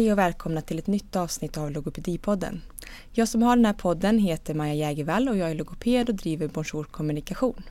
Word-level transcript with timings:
Hej 0.00 0.12
och 0.12 0.18
välkomna 0.18 0.60
till 0.60 0.78
ett 0.78 0.86
nytt 0.86 1.16
avsnitt 1.16 1.58
av 1.58 1.70
Logopedipodden. 1.70 2.62
Jag 3.12 3.28
som 3.28 3.42
har 3.42 3.56
den 3.56 3.64
här 3.64 3.72
podden 3.72 4.18
heter 4.18 4.54
Maja 4.54 4.74
Jägervall 4.74 5.28
och 5.28 5.36
jag 5.36 5.50
är 5.50 5.54
logoped 5.54 6.08
och 6.08 6.14
driver 6.14 6.48
Bonjour 6.48 6.84
Kommunikation. 6.84 7.62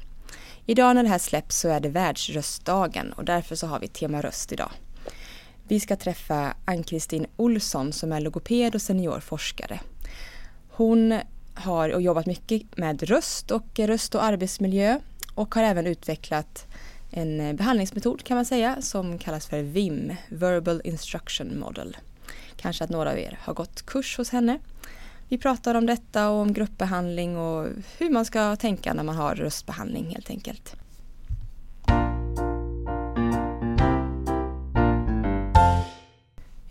Idag 0.65 0.95
när 0.95 1.03
det 1.03 1.09
här 1.09 1.19
släpps 1.19 1.59
så 1.59 1.69
är 1.69 1.79
det 1.79 1.89
världsröstdagen 1.89 3.13
och 3.13 3.25
därför 3.25 3.55
så 3.55 3.67
har 3.67 3.79
vi 3.79 3.87
tema 3.87 4.21
röst 4.21 4.51
idag. 4.51 4.71
Vi 5.67 5.79
ska 5.79 5.95
träffa 5.95 6.53
Ann-Kristin 6.65 7.25
Olsson 7.35 7.93
som 7.93 8.11
är 8.11 8.21
logoped 8.21 8.75
och 8.75 8.81
seniorforskare. 8.81 9.79
Hon 10.69 11.19
har 11.53 11.89
jobbat 11.89 12.25
mycket 12.25 12.77
med 12.77 13.03
röst 13.03 13.51
och 13.51 13.79
röst 13.79 14.15
och 14.15 14.23
arbetsmiljö 14.23 14.99
och 15.35 15.55
har 15.55 15.63
även 15.63 15.87
utvecklat 15.87 16.67
en 17.11 17.55
behandlingsmetod 17.55 18.23
kan 18.23 18.35
man 18.35 18.45
säga 18.45 18.81
som 18.81 19.17
kallas 19.17 19.47
för 19.47 19.61
VIM, 19.61 20.15
Verbal 20.29 20.81
Instruction 20.83 21.59
Model. 21.59 21.97
Kanske 22.61 22.83
att 22.83 22.89
några 22.89 23.11
av 23.11 23.19
er 23.19 23.39
har 23.41 23.53
gått 23.53 23.85
kurs 23.85 24.17
hos 24.17 24.29
henne. 24.29 24.59
Vi 25.27 25.37
pratar 25.37 25.75
om 25.75 25.85
detta 25.85 26.29
och 26.29 26.41
om 26.41 26.53
gruppbehandling 26.53 27.37
och 27.37 27.67
hur 27.97 28.09
man 28.09 28.25
ska 28.25 28.55
tänka 28.55 28.93
när 28.93 29.03
man 29.03 29.15
har 29.15 29.35
röstbehandling 29.35 30.09
helt 30.09 30.29
enkelt. 30.29 30.75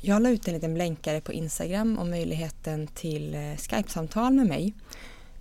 Jag 0.01 0.23
la 0.23 0.29
ut 0.31 0.49
en 0.49 0.55
liten 0.55 0.75
blänkare 0.75 1.21
på 1.21 1.33
Instagram 1.33 1.99
om 1.99 2.11
möjligheten 2.11 2.87
till 2.87 3.35
eh, 3.35 3.57
Skype-samtal 3.57 4.33
med 4.33 4.47
mig. 4.47 4.75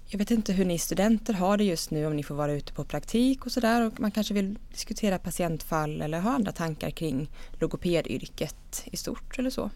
Jag 0.07 0.19
vet 0.19 0.31
inte 0.31 0.53
hur 0.53 0.65
ni 0.65 0.79
studenter 0.79 1.33
har 1.33 1.57
det 1.57 1.63
just 1.63 1.91
nu 1.91 2.05
om 2.05 2.15
ni 2.15 2.23
får 2.23 2.35
vara 2.35 2.51
ute 2.51 2.73
på 2.73 2.83
praktik 2.83 3.45
och 3.45 3.51
sådär 3.51 3.87
och 3.87 3.99
man 3.99 4.11
kanske 4.11 4.33
vill 4.33 4.57
diskutera 4.71 5.19
patientfall 5.19 6.01
eller 6.01 6.19
ha 6.19 6.31
andra 6.31 6.51
tankar 6.51 6.89
kring 6.89 7.29
logopedyrket 7.59 8.83
i 8.85 8.97
stort 8.97 9.39
eller 9.39 9.49
så. 9.49 9.69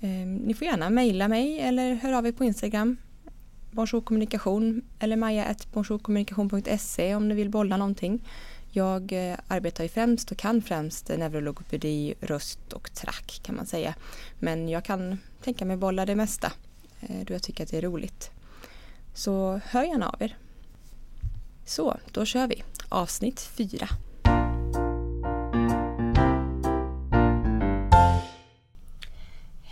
Ehm, 0.00 0.36
ni 0.36 0.54
får 0.54 0.66
gärna 0.66 0.90
mejla 0.90 1.28
mig 1.28 1.60
eller 1.60 1.94
höra 1.94 2.18
av 2.18 2.26
er 2.26 2.32
på 2.32 2.44
Instagram 2.44 2.96
Bonjour 3.76 4.00
kommunikation 4.00 4.82
eller 4.98 5.16
maja.bonjourkommunikation.se 5.16 7.14
om 7.14 7.28
ni 7.28 7.34
vill 7.34 7.50
bolla 7.50 7.76
någonting. 7.76 8.28
Jag 8.70 9.12
eh, 9.12 9.38
arbetar 9.48 9.84
ju 9.84 9.88
främst 9.88 10.30
och 10.30 10.38
kan 10.38 10.62
främst 10.62 11.08
neurologopedi, 11.08 12.14
röst 12.20 12.72
och 12.72 12.94
track 12.94 13.40
kan 13.42 13.56
man 13.56 13.66
säga. 13.66 13.94
Men 14.38 14.68
jag 14.68 14.84
kan 14.84 15.18
tänka 15.42 15.64
mig 15.64 15.76
bolla 15.76 16.06
det 16.06 16.14
mesta 16.14 16.52
eh, 17.00 17.24
då 17.26 17.32
jag 17.32 17.42
tycker 17.42 17.64
att 17.64 17.70
det 17.70 17.78
är 17.78 17.82
roligt. 17.82 18.30
Så 19.14 19.60
hör 19.64 19.84
gärna 19.84 20.08
av 20.08 20.22
er. 20.22 20.36
Så, 21.64 21.96
då 22.12 22.24
kör 22.24 22.46
vi. 22.46 22.62
Avsnitt 22.88 23.40
4. 23.40 23.88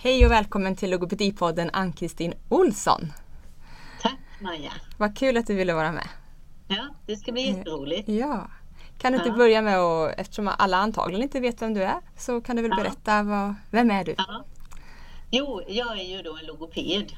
Hej 0.04 0.26
och 0.26 0.32
välkommen 0.32 0.76
till 0.76 0.90
Logopedipodden 0.90 1.70
Ann-Kristin 1.72 2.34
Olsson. 2.48 3.12
Tack 4.02 4.18
Maja. 4.40 4.72
Vad 4.98 5.18
kul 5.18 5.36
att 5.36 5.46
du 5.46 5.54
ville 5.54 5.74
vara 5.74 5.92
med. 5.92 6.08
Ja, 6.68 6.88
det 7.06 7.16
ska 7.16 7.32
bli 7.32 7.46
jätteroligt. 7.46 8.08
Ja. 8.08 8.50
Kan 8.98 9.12
du 9.12 9.18
inte 9.18 9.28
ja. 9.28 9.36
börja 9.36 9.62
med 9.62 9.78
att, 9.78 10.18
eftersom 10.18 10.50
alla 10.58 10.76
antagligen 10.76 11.22
inte 11.22 11.40
vet 11.40 11.62
vem 11.62 11.74
du 11.74 11.82
är, 11.82 12.00
så 12.16 12.40
kan 12.40 12.56
du 12.56 12.62
väl 12.62 12.70
berätta, 12.70 13.22
vad, 13.22 13.54
vem 13.70 13.90
är 13.90 14.04
du? 14.04 14.14
Ja. 14.18 14.44
Jo, 15.30 15.62
jag 15.68 15.98
är 15.98 16.16
ju 16.16 16.22
då 16.22 16.36
en 16.36 16.46
logoped 16.46 17.12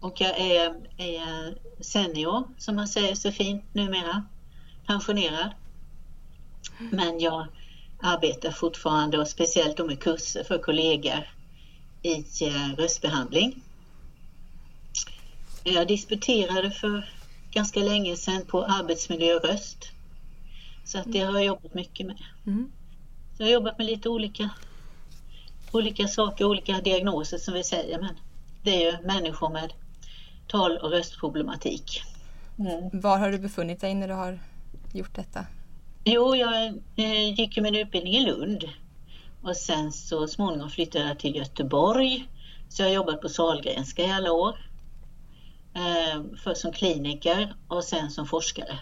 och 0.00 0.20
jag 0.20 0.40
är, 0.40 0.74
är 0.96 1.54
senior, 1.82 2.44
som 2.58 2.76
man 2.76 2.88
säger 2.88 3.14
så 3.14 3.32
fint 3.32 3.74
numera, 3.74 4.22
pensionerad. 4.86 5.50
Men 6.78 7.20
jag 7.20 7.46
arbetar 8.00 8.50
fortfarande 8.50 9.18
och 9.18 9.28
speciellt 9.28 9.76
då 9.76 9.86
med 9.86 10.02
kurser 10.02 10.44
för 10.44 10.58
kollegor 10.58 11.37
i 12.02 12.24
eh, 12.40 12.76
röstbehandling. 12.76 13.62
Jag 15.64 15.88
disputerade 15.88 16.70
för 16.70 17.10
ganska 17.50 17.80
länge 17.80 18.16
sedan 18.16 18.44
på 18.46 18.64
arbetsmiljö 18.64 19.34
och 19.34 19.44
röst. 19.44 19.88
Så 20.84 20.98
att 20.98 21.12
det 21.12 21.18
har 21.20 21.32
jag 21.32 21.44
jobbat 21.44 21.74
mycket 21.74 22.06
med. 22.06 22.16
Mm. 22.46 22.72
Jag 23.38 23.46
har 23.46 23.52
jobbat 23.52 23.78
med 23.78 23.86
lite 23.86 24.08
olika, 24.08 24.50
olika 25.72 26.08
saker, 26.08 26.44
olika 26.44 26.80
diagnoser 26.80 27.38
som 27.38 27.54
vi 27.54 27.64
säger. 27.64 28.00
Men 28.00 28.14
det 28.62 28.84
är 28.84 28.92
ju 28.92 29.06
människor 29.06 29.48
med 29.48 29.72
tal 30.46 30.78
och 30.78 30.90
röstproblematik. 30.90 32.02
Mm. 32.58 33.00
Var 33.00 33.18
har 33.18 33.30
du 33.30 33.38
befunnit 33.38 33.80
dig 33.80 33.94
när 33.94 34.08
du 34.08 34.14
har 34.14 34.38
gjort 34.92 35.14
detta? 35.14 35.46
Jo, 36.04 36.36
jag 36.36 36.66
eh, 36.96 37.34
gick 37.34 37.56
ju 37.56 37.62
min 37.62 37.74
utbildning 37.74 38.14
i 38.14 38.26
Lund 38.26 38.64
och 39.42 39.56
sen 39.56 39.92
så 39.92 40.26
småningom 40.26 40.70
flyttade 40.70 41.08
jag 41.08 41.18
till 41.18 41.36
Göteborg. 41.36 42.28
Så 42.68 42.82
jag 42.82 42.88
har 42.88 42.94
jobbat 42.94 43.20
på 43.20 43.28
Sahlgrenska 43.28 44.02
i 44.02 44.10
alla 44.10 44.32
år. 44.32 44.68
Eh, 45.74 46.22
först 46.42 46.60
som 46.60 46.72
kliniker 46.72 47.54
och 47.68 47.84
sen 47.84 48.10
som 48.10 48.26
forskare. 48.26 48.78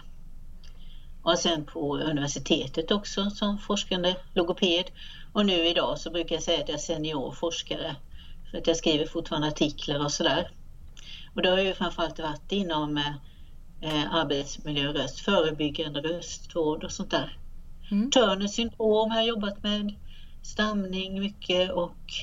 Och 1.21 1.39
sen 1.39 1.65
på 1.65 1.97
universitetet 1.97 2.91
också 2.91 3.29
som 3.29 3.57
forskande 3.57 4.15
logoped. 4.33 4.85
Och 5.33 5.45
nu 5.45 5.67
idag 5.67 5.99
så 5.99 6.09
brukar 6.09 6.35
jag 6.35 6.43
säga 6.43 6.63
att 6.63 6.69
jag 6.69 6.77
är 6.77 6.81
senior 6.81 7.31
forskare. 7.31 7.95
För 8.51 8.57
att 8.57 8.67
jag 8.67 8.77
skriver 8.77 9.05
fortfarande 9.05 9.47
artiklar 9.47 10.05
och 10.05 10.11
sådär. 10.11 10.51
Och 11.35 11.41
det 11.41 11.49
har 11.49 11.59
ju 11.59 11.73
framförallt 11.73 12.19
varit 12.19 12.51
inom 12.51 12.97
eh, 13.81 14.13
arbetsmiljö, 14.13 14.93
röst, 14.93 15.19
förebyggande 15.19 16.01
röstvård 16.01 16.83
och 16.83 16.91
sånt 16.91 17.11
där. 17.11 17.37
Mm. 17.91 18.11
Turners 18.11 18.51
syndrom 18.51 19.11
har 19.11 19.17
jag 19.17 19.27
jobbat 19.27 19.63
med, 19.63 19.95
stamning 20.47 21.19
mycket 21.19 21.71
och 21.71 22.13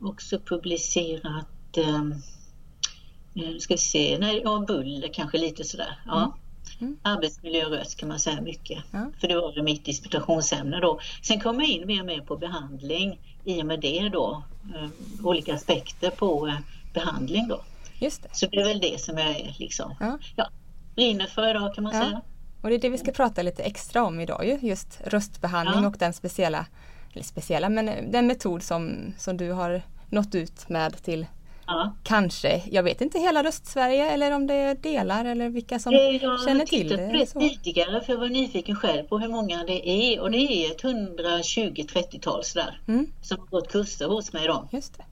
också 0.00 0.38
publicerat 0.40 1.76
eh, 1.76 3.58
ska 3.58 3.74
vi 3.74 3.78
se, 3.78 4.18
nej, 4.20 4.40
ja, 4.44 4.64
buller 4.68 5.08
kanske 5.12 5.38
lite 5.38 5.64
sådär. 5.64 5.98
Ja. 6.06 6.16
Mm. 6.16 6.32
Mm. 6.80 6.98
Arbetsmiljö 7.02 7.64
och 7.64 7.70
röst 7.70 7.96
kan 7.96 8.08
man 8.08 8.18
säga 8.18 8.40
mycket. 8.40 8.84
Ja. 8.90 9.06
För 9.20 9.28
det 9.28 9.34
var 9.34 9.52
ju 9.52 9.62
mitt 9.62 9.84
disputationsämne 9.84 10.80
då. 10.80 11.00
Sen 11.22 11.40
kom 11.40 11.60
jag 11.60 11.68
in 11.68 11.86
mer 11.86 12.00
och 12.00 12.06
mer 12.06 12.20
på 12.20 12.36
behandling 12.36 13.20
i 13.44 13.62
och 13.62 13.66
med 13.66 13.80
det 13.80 14.08
då. 14.08 14.42
Eh, 14.74 14.88
olika 15.26 15.54
aspekter 15.54 16.10
på 16.10 16.46
eh, 16.46 16.54
behandling 16.94 17.48
då. 17.48 17.60
Just 17.98 18.22
det. 18.22 18.28
Så 18.32 18.46
det 18.46 18.60
är 18.60 18.64
väl 18.64 18.80
det 18.80 19.00
som 19.00 19.18
jag 19.18 19.30
är 19.30 19.56
liksom, 19.58 19.94
ja. 20.00 20.18
Ja, 20.36 20.48
brinner 20.94 21.26
för 21.26 21.50
idag 21.50 21.74
kan 21.74 21.84
man 21.84 21.94
ja. 21.94 22.04
säga. 22.04 22.22
Och 22.62 22.68
det 22.68 22.74
är 22.74 22.78
det 22.78 22.88
vi 22.88 22.98
ska 22.98 23.12
prata 23.12 23.42
lite 23.42 23.62
extra 23.62 24.04
om 24.04 24.20
idag 24.20 24.46
ju, 24.46 24.68
just 24.68 25.00
röstbehandling 25.04 25.86
och 25.86 25.96
den 25.98 26.12
speciella, 26.12 26.66
eller 27.12 27.24
speciella, 27.24 27.68
men 27.68 28.10
den 28.10 28.26
metod 28.26 28.62
som, 28.62 29.12
som 29.18 29.36
du 29.36 29.52
har 29.52 29.82
nått 30.10 30.34
ut 30.34 30.68
med 30.68 31.02
till 31.02 31.26
Ja. 31.70 31.92
Kanske, 32.02 32.62
jag 32.70 32.82
vet 32.82 33.00
inte 33.00 33.18
hela 33.18 33.42
Röstsverige 33.42 34.10
eller 34.10 34.32
om 34.32 34.46
det 34.46 34.54
är 34.54 34.74
delar 34.74 35.24
eller 35.24 35.48
vilka 35.48 35.78
som 35.78 35.92
jag 35.92 36.20
känner 36.20 36.66
till 36.66 36.88
det. 36.88 36.94
Jag 36.94 37.06
har 37.06 37.12
tittat 37.12 37.32
på 37.32 37.40
det 37.40 37.48
tidigare 37.48 38.00
för 38.00 38.12
jag 38.12 38.20
var 38.20 38.28
nyfiken 38.28 38.76
själv 38.76 39.04
på 39.04 39.18
hur 39.18 39.28
många 39.28 39.64
det 39.64 39.88
är 39.88 40.20
och 40.20 40.30
det 40.30 40.38
är 40.38 40.70
ett 40.70 40.82
120-30-tal 40.82 42.44
sådär 42.44 42.80
mm. 42.88 43.06
som 43.22 43.38
har 43.38 43.46
gått 43.46 43.72
kurser 43.72 44.06
hos 44.06 44.32
mig 44.32 44.46
då. 44.46 44.68
Just 44.72 44.96
det. 44.96 45.04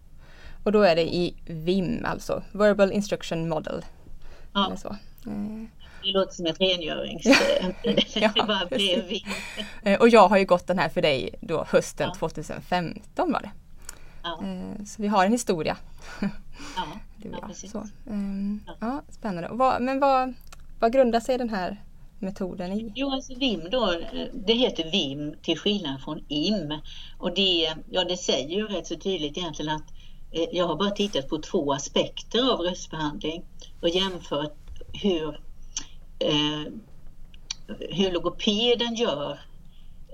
Och 0.64 0.72
då 0.72 0.82
är 0.82 0.96
det 0.96 1.14
i 1.14 1.34
VIM 1.46 2.04
alltså, 2.04 2.42
Verbal 2.52 2.92
Instruction 2.92 3.48
Model. 3.48 3.84
Ja. 4.52 4.76
Så. 4.76 4.88
Eh. 4.88 5.64
Det 6.02 6.12
låter 6.12 6.34
som 6.34 6.46
ett 6.46 6.60
rengörings... 6.60 7.26
ja, 8.14 8.30
det 8.34 8.46
bara. 8.46 8.68
Eh, 9.82 10.00
och 10.00 10.08
jag 10.08 10.28
har 10.28 10.38
ju 10.38 10.44
gått 10.44 10.66
den 10.66 10.78
här 10.78 10.88
för 10.88 11.02
dig 11.02 11.34
då 11.40 11.64
hösten 11.68 12.08
ja. 12.08 12.14
2015 12.14 13.32
var 13.32 13.40
det. 13.40 13.50
Ja. 14.22 14.42
Eh, 14.42 14.84
så 14.84 15.02
vi 15.02 15.08
har 15.08 15.24
en 15.24 15.32
historia. 15.32 15.76
Ja, 16.20 16.28
ja 17.32 17.46
precis. 17.46 17.72
Så. 17.72 17.86
Ehm, 18.10 18.60
ja, 18.80 19.02
spännande. 19.10 19.78
Men 19.80 20.00
vad, 20.00 20.34
vad 20.80 20.92
grundar 20.92 21.20
sig 21.20 21.38
den 21.38 21.50
här 21.50 21.82
metoden 22.18 22.72
i? 22.72 22.92
Jo, 22.94 23.10
alltså 23.10 23.34
VIM 23.34 23.70
då, 23.70 24.00
det 24.34 24.54
heter 24.54 24.90
VIM 24.90 25.34
till 25.42 25.58
skillnad 25.58 26.02
från 26.02 26.24
IM. 26.28 26.80
Och 27.18 27.34
det, 27.34 27.74
ja, 27.90 28.04
det 28.04 28.16
säger 28.16 28.48
ju 28.48 28.66
rätt 28.66 28.86
så 28.86 28.96
tydligt 28.96 29.36
egentligen 29.36 29.76
att 29.76 29.92
Eh, 30.30 30.46
jag 30.52 30.66
har 30.66 30.76
bara 30.76 30.90
tittat 30.90 31.28
på 31.28 31.38
två 31.38 31.72
aspekter 31.72 32.52
av 32.52 32.60
röstbehandling 32.60 33.44
och 33.80 33.88
jämfört 33.88 34.54
hur, 35.02 35.40
eh, 36.18 36.72
hur 37.90 38.12
logopeden 38.12 38.94
gör 38.94 39.40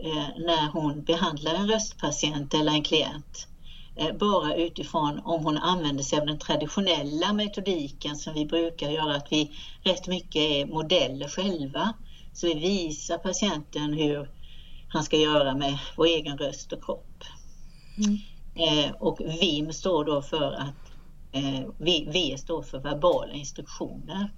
eh, 0.05 0.29
när 0.39 0.71
hon 0.73 1.03
behandlar 1.03 1.55
en 1.55 1.69
röstpatient 1.69 2.55
eller 2.55 2.73
en 2.73 2.83
klient. 2.83 3.49
Eh, 3.97 4.17
bara 4.17 4.55
utifrån 4.55 5.21
om 5.25 5.45
hon 5.45 5.59
använder 5.59 6.03
sig 6.03 6.21
av 6.21 6.27
den 6.27 6.39
traditionella 6.39 7.33
metodiken 7.33 8.17
som 8.17 8.35
vi 8.35 8.47
brukar 8.47 8.91
göra, 8.91 9.17
att 9.17 9.33
vi 9.33 9.51
rätt 9.83 10.07
mycket 10.07 10.43
är 10.43 10.67
modeller 10.67 11.29
själva. 11.29 11.93
Så 12.33 12.47
vi 12.47 12.55
visar 12.55 13.19
patienten 13.19 13.93
hur 13.93 14.31
han 14.89 15.05
ska 15.05 15.17
göra 15.17 15.55
med 15.55 15.79
vår 15.97 16.07
egen 16.07 16.39
röst 16.39 16.73
och 16.73 16.85
kropp. 16.85 17.25
Mm. 17.99 18.19
Eh, 18.55 18.93
och 18.93 19.21
VIM 19.21 19.73
står 19.73 20.05
då 20.05 20.23
för 20.23 20.53
att 20.53 20.93
eh, 21.33 21.61
v, 21.79 22.09
v, 22.13 22.37
står 22.39 22.63
för 22.63 22.79
verbala 22.79 23.33
instruktioner. 23.33 24.33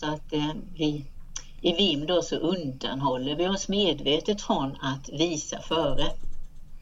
Så 0.00 0.06
att 0.06 0.32
eh, 0.32 0.52
vi 0.74 1.04
i 1.60 1.72
VIM 1.72 2.06
då 2.06 2.22
så 2.22 2.36
undanhåller 2.36 3.36
vi 3.36 3.48
oss 3.48 3.68
medvetet 3.68 4.42
från 4.42 4.76
att 4.80 5.08
visa 5.08 5.60
före. 5.60 6.06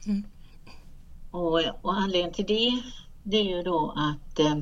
Mm. 0.07 0.25
och, 1.31 1.61
och 1.83 1.95
anledningen 1.95 2.33
till 2.33 2.47
det, 2.47 2.83
det 3.23 3.37
är 3.37 3.57
ju 3.57 3.63
då 3.63 3.95
att 3.97 4.39
eh, 4.39 4.57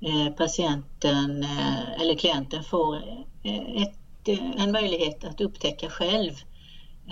eh 0.00 0.32
patienten 0.32 1.42
eh, 1.42 2.00
eller 2.00 2.14
klienten 2.14 2.64
får 2.64 2.96
eh, 3.42 3.82
ett, 3.82 4.28
en 4.56 4.72
möjlighet 4.72 5.24
att 5.24 5.40
upptäcka 5.40 5.90
själv 5.90 6.32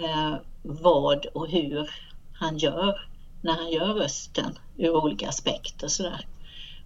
eh, 0.02 0.34
vad 0.62 1.26
och 1.26 1.48
hur 1.48 1.90
han 2.32 2.58
gör 2.58 3.08
när 3.42 3.52
han 3.52 3.70
gör 3.70 3.94
rösten 3.94 4.58
ur 4.76 4.96
olika 4.96 5.28
aspekter. 5.28 5.88
Sådär. 5.88 6.26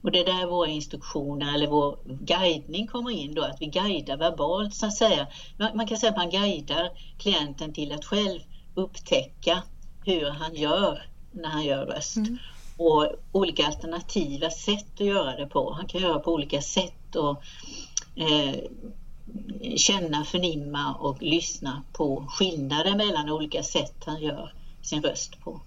Och 0.04 0.12
det 0.12 0.20
är 0.20 0.24
där 0.24 0.46
våra 0.46 0.68
instruktioner 0.68 1.54
eller 1.54 1.66
vår 1.66 1.98
guidning 2.04 2.86
kommer 2.86 3.10
in 3.10 3.34
då, 3.34 3.42
att 3.42 3.60
vi 3.60 3.66
guidar 3.66 4.16
verbalt 4.16 4.74
så 4.74 4.86
att 4.86 4.96
säga. 4.96 5.26
Man 5.74 5.86
kan 5.86 5.98
säga 5.98 6.10
att 6.10 6.16
man 6.16 6.30
guidar 6.30 6.90
klienten 7.18 7.72
till 7.72 7.92
att 7.92 8.04
själv 8.04 8.40
upptäcka 8.74 9.62
hur 10.04 10.30
han 10.30 10.54
gör 10.54 11.06
när 11.32 11.48
han 11.48 11.64
gör 11.64 11.86
röst. 11.86 12.16
Mm. 12.16 12.38
Och 12.76 13.08
olika 13.32 13.66
alternativa 13.66 14.50
sätt 14.50 14.86
att 14.94 15.06
göra 15.06 15.36
det 15.36 15.46
på. 15.46 15.72
Han 15.72 15.86
kan 15.86 16.00
göra 16.00 16.18
på 16.18 16.32
olika 16.32 16.60
sätt 16.60 17.16
och 17.16 17.42
eh, 18.16 18.54
känna, 19.76 20.24
förnimma 20.24 20.94
och 20.94 21.22
lyssna 21.22 21.82
på 21.92 22.26
skillnader 22.28 22.96
mellan 22.96 23.30
olika 23.30 23.62
sätt 23.62 23.96
han 24.06 24.22
gör 24.22 24.52
sin 24.82 25.02
röst 25.02 25.40
på. 25.40 25.60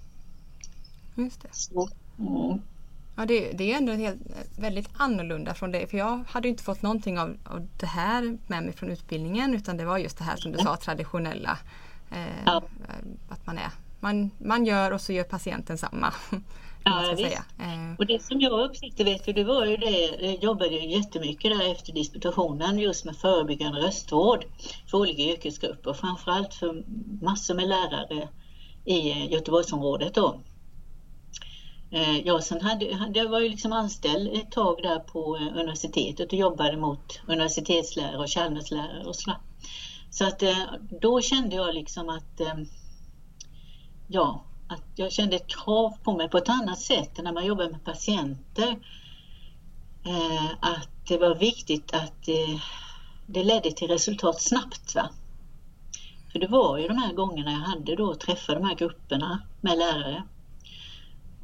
Just 1.16 1.42
det. 1.42 1.50
Så, 1.52 1.90
mm. 2.20 2.62
Ja, 3.18 3.26
det, 3.26 3.52
det, 3.52 3.74
är 3.74 3.78
ändå 3.78 3.94
helt, 3.94 4.22
väldigt 4.58 4.90
annorlunda 4.98 5.54
från 5.54 5.72
det. 5.72 5.88
För 5.88 5.98
jag 5.98 6.24
hade 6.28 6.48
inte 6.48 6.64
fått 6.64 6.82
någonting 6.82 7.20
av, 7.20 7.38
av 7.44 7.68
det 7.80 7.86
här 7.86 8.38
med 8.48 8.64
mig 8.64 8.74
från 8.74 8.90
utbildningen 8.90 9.56
utan 9.56 9.78
det 9.78 9.86
var 9.86 9.98
just 9.98 10.18
det 10.18 10.24
här 10.24 10.36
som 10.38 10.52
du 10.52 10.58
sa, 10.58 10.78
traditionella. 10.78 11.58
Eh, 12.12 12.44
ja. 12.46 12.64
Att 13.30 13.46
man 13.46 13.58
är 13.58 13.72
man, 14.00 14.32
man 14.38 14.66
gör 14.66 14.92
och 14.92 15.02
så 15.02 15.14
gör 15.14 15.24
patienten 15.24 15.78
samma. 15.78 16.14
Ja, 16.84 17.16
säga. 17.18 17.44
Eh. 17.60 17.96
Och 17.98 18.06
det 18.06 18.24
som 18.24 18.42
jag 18.42 18.70
upptäckte, 18.70 19.04
vet 19.04 19.26
du, 19.26 19.34
det 19.34 19.44
var 19.44 19.66
ju 19.66 19.78
det, 19.78 20.18
jag 20.20 20.44
jobbade 20.44 20.76
ju 20.76 20.92
jättemycket 20.98 21.52
där 21.52 21.72
efter 21.72 21.94
disputationen 21.94 22.80
just 22.80 23.06
med 23.06 23.16
förebyggande 23.16 23.80
röstvård 23.80 24.46
för 24.92 24.98
olika 24.98 25.22
yrkesgrupper, 25.22 25.94
framförallt 25.94 26.54
för 26.54 26.84
massor 27.22 27.54
med 27.56 27.68
lärare 27.68 28.28
i 28.86 29.28
Göteborgsområdet 29.34 30.14
då. 30.14 30.40
Eh, 31.92 32.20
ja, 32.20 32.42
sen 32.42 32.62
hade, 32.62 32.86
jag 33.14 33.30
var 33.30 33.40
ju 33.40 33.50
liksom 33.50 33.74
anställd 33.74 34.34
ett 34.34 34.52
tag 34.52 34.80
där 34.84 35.00
på 35.00 35.38
eh, 35.38 35.48
universitetet 35.48 36.34
och 36.34 36.40
jobbade 36.40 36.78
mot 36.78 37.20
universitetslärare 37.28 38.18
och 38.18 38.30
Chalmerslärare 38.30 39.06
och 39.06 39.16
sådär. 39.16 39.40
Så 40.10 40.26
att 40.26 40.44
eh, 40.44 40.64
då 41.02 41.22
kände 41.22 41.56
jag 41.56 41.74
liksom 41.74 42.10
att 42.10 42.42
ja, 44.08 44.44
att 44.68 44.84
jag 44.96 45.12
kände 45.12 45.36
ett 45.36 45.48
krav 45.48 45.94
på 46.04 46.14
mig 46.14 46.30
på 46.30 46.38
ett 46.38 46.50
annat 46.50 46.80
sätt 46.80 47.20
än 47.20 47.24
när 47.24 47.34
man 47.34 47.46
jobbar 47.46 47.70
med 47.70 47.84
patienter. 47.84 48.78
Att 50.60 50.90
det 51.08 51.18
var 51.18 51.36
viktigt 51.36 51.94
att 51.94 52.30
det 53.26 53.44
ledde 53.44 53.72
till 53.72 53.88
resultat 53.88 54.42
snabbt. 54.42 54.96
Va? 54.96 55.10
För 56.32 56.40
det 56.40 56.48
var 56.48 56.78
ju 56.78 56.88
de 56.88 56.98
här 56.98 57.14
gångerna 57.14 57.52
jag 57.52 57.60
hade 57.60 57.96
då 57.96 58.16
träffat 58.16 58.56
de 58.56 58.66
här 58.66 58.76
grupperna 58.76 59.42
med 59.62 59.78
lärare. 59.78 60.24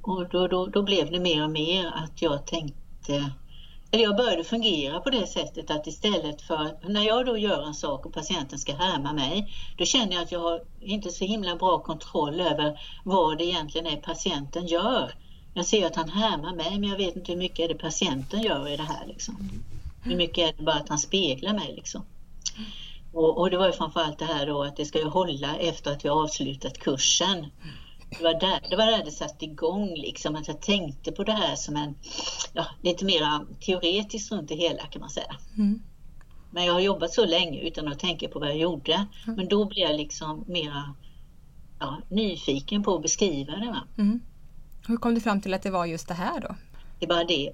Och 0.04 0.30
då, 0.30 0.48
då, 0.48 0.66
då 0.66 0.84
blev 0.84 1.12
det 1.12 1.20
mer 1.20 1.44
och 1.44 1.52
mer 1.52 1.88
att 1.88 2.22
jag 2.22 2.46
tänkte 2.46 3.32
eller 3.94 4.04
jag 4.04 4.18
började 4.18 4.44
fungera 4.44 5.00
på 5.00 5.10
det 5.10 5.28
sättet 5.28 5.72
att 5.72 5.88
istället 5.88 6.42
för 6.42 6.90
när 6.90 7.02
jag 7.02 7.26
då 7.26 7.38
gör 7.38 7.68
en 7.68 7.74
sak 7.74 8.06
och 8.06 8.14
patienten 8.14 8.60
ska 8.60 8.76
härma 8.76 9.14
mig, 9.14 9.54
då 9.78 9.86
känner 9.86 10.14
jag 10.14 10.24
att 10.24 10.32
jag 10.32 10.40
har 10.40 10.62
inte 10.82 11.10
så 11.10 11.26
himla 11.26 11.56
bra 11.56 11.80
kontroll 11.80 12.40
över 12.42 12.80
vad 13.04 13.38
det 13.38 13.44
egentligen 13.44 13.88
är 13.88 13.98
patienten 13.98 14.68
gör. 14.68 15.16
Jag 15.54 15.66
ser 15.66 15.88
att 15.88 15.96
han 15.96 16.10
härmar 16.10 16.56
mig 16.56 16.80
men 16.80 16.90
jag 16.90 16.98
vet 16.98 17.16
inte 17.16 17.32
hur 17.32 17.40
mycket 17.40 17.60
är 17.60 17.68
det 17.68 17.80
patienten 17.80 18.42
gör 18.42 18.70
i 18.70 18.78
det 18.78 18.84
här. 18.84 19.06
Liksom. 19.08 19.50
Hur 20.04 20.16
mycket 20.16 20.50
är 20.50 20.58
det 20.58 20.64
bara 20.64 20.76
att 20.76 20.90
han 20.90 21.00
speglar 21.00 21.54
mig 21.54 21.74
liksom. 21.76 22.06
Och, 23.14 23.38
och 23.38 23.50
det 23.50 23.58
var 23.58 23.68
ju 23.68 23.74
framförallt 23.74 24.20
det 24.20 24.26
här 24.26 24.46
då 24.46 24.64
att 24.64 24.78
det 24.78 24.86
ska 24.86 25.00
ju 25.00 25.10
hålla 25.10 25.56
efter 25.56 25.92
att 25.92 26.06
vi 26.06 26.10
har 26.10 26.24
avslutat 26.24 26.80
kursen. 26.80 27.46
Det 28.18 28.24
var 28.24 28.39
där 28.39 28.69
det, 28.69 28.75
var 28.75 28.86
där 28.86 29.04
det 29.06 29.12
satte 29.12 29.45
igång, 29.45 29.89
liksom, 29.95 30.36
att 30.36 30.48
jag 30.48 30.62
tänkte 30.62 31.12
på 31.12 31.24
det 31.24 31.31
här 31.31 31.56
som 31.56 31.75
en, 31.75 31.95
ja, 32.54 32.65
lite 32.81 33.06
mer 33.06 33.45
teoretiskt 33.60 34.31
runt 34.31 34.50
det 34.50 34.56
hela 34.56 34.83
kan 34.83 35.00
man 35.00 35.10
säga. 35.10 35.36
Mm. 35.57 35.81
Men 36.51 36.65
jag 36.65 36.74
har 36.74 36.80
jobbat 36.80 37.13
så 37.13 37.25
länge 37.25 37.60
utan 37.60 37.88
att 37.88 38.00
tänka 38.00 38.27
på 38.27 38.39
vad 38.39 38.50
jag 38.50 38.57
gjorde. 38.57 38.94
Mm. 38.94 39.36
Men 39.36 39.48
då 39.48 39.65
blev 39.65 39.88
jag 39.88 39.98
liksom 39.98 40.44
mera 40.48 40.95
ja, 41.80 41.98
nyfiken 42.10 42.83
på 42.83 42.95
att 42.95 43.01
beskriva 43.01 43.51
det. 43.54 44.01
Mm. 44.01 44.21
Hur 44.88 44.98
kom 44.98 45.15
du 45.15 45.21
fram 45.21 45.42
till 45.42 45.54
att 45.54 45.62
det 45.62 45.71
var 45.71 45.86
just 45.86 46.07
det 46.07 46.13
här 46.13 46.39
då? 46.39 46.56
Det 47.00 47.06
är 47.06 47.10
bara 47.10 47.24
det, 47.24 47.51